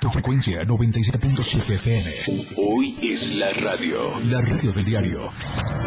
[0.00, 2.10] Tu frecuencia 97.7 FM.
[2.56, 4.18] Hoy es la radio.
[4.20, 5.30] La radio del diario.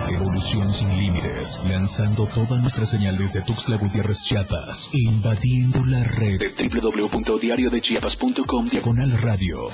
[0.09, 1.61] Evolución sin límites.
[1.69, 4.89] Lanzando toda nuestra señal desde Tuxtla Gutiérrez, Chiapas.
[4.93, 9.69] Invadiendo la red de www.diariodechiapas.com diagonal radio.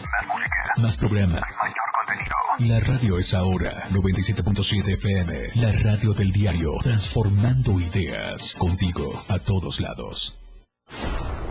[0.78, 1.42] Más programas.
[2.68, 5.34] La radio es ahora 97.7 FM.
[5.55, 6.74] La radio del diario.
[6.84, 8.55] Transformando ideas.
[8.55, 10.39] Contigo a todos lados.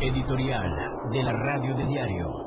[0.00, 0.72] Editorial
[1.11, 2.46] de la radio del diario.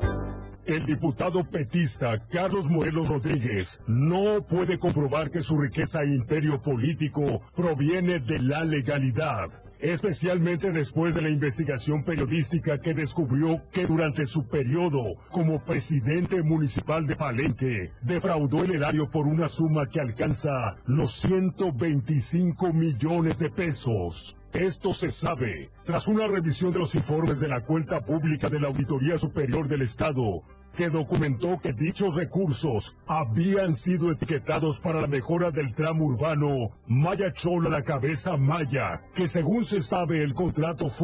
[0.64, 7.42] El diputado petista Carlos Morelos Rodríguez no puede comprobar que su riqueza e imperio político
[7.54, 9.50] proviene de la legalidad,
[9.84, 17.06] especialmente después de la investigación periodística que descubrió que durante su periodo como presidente municipal
[17.06, 24.38] de Palenque defraudó el erario por una suma que alcanza los 125 millones de pesos.
[24.54, 28.68] Esto se sabe tras una revisión de los informes de la cuenta pública de la
[28.68, 30.44] Auditoría Superior del Estado,
[30.76, 37.32] que documentó que dichos recursos habían sido etiquetados para la mejora del tramo urbano Maya
[37.32, 40.94] Chola la Cabeza Maya, que según se sabe el contrato fue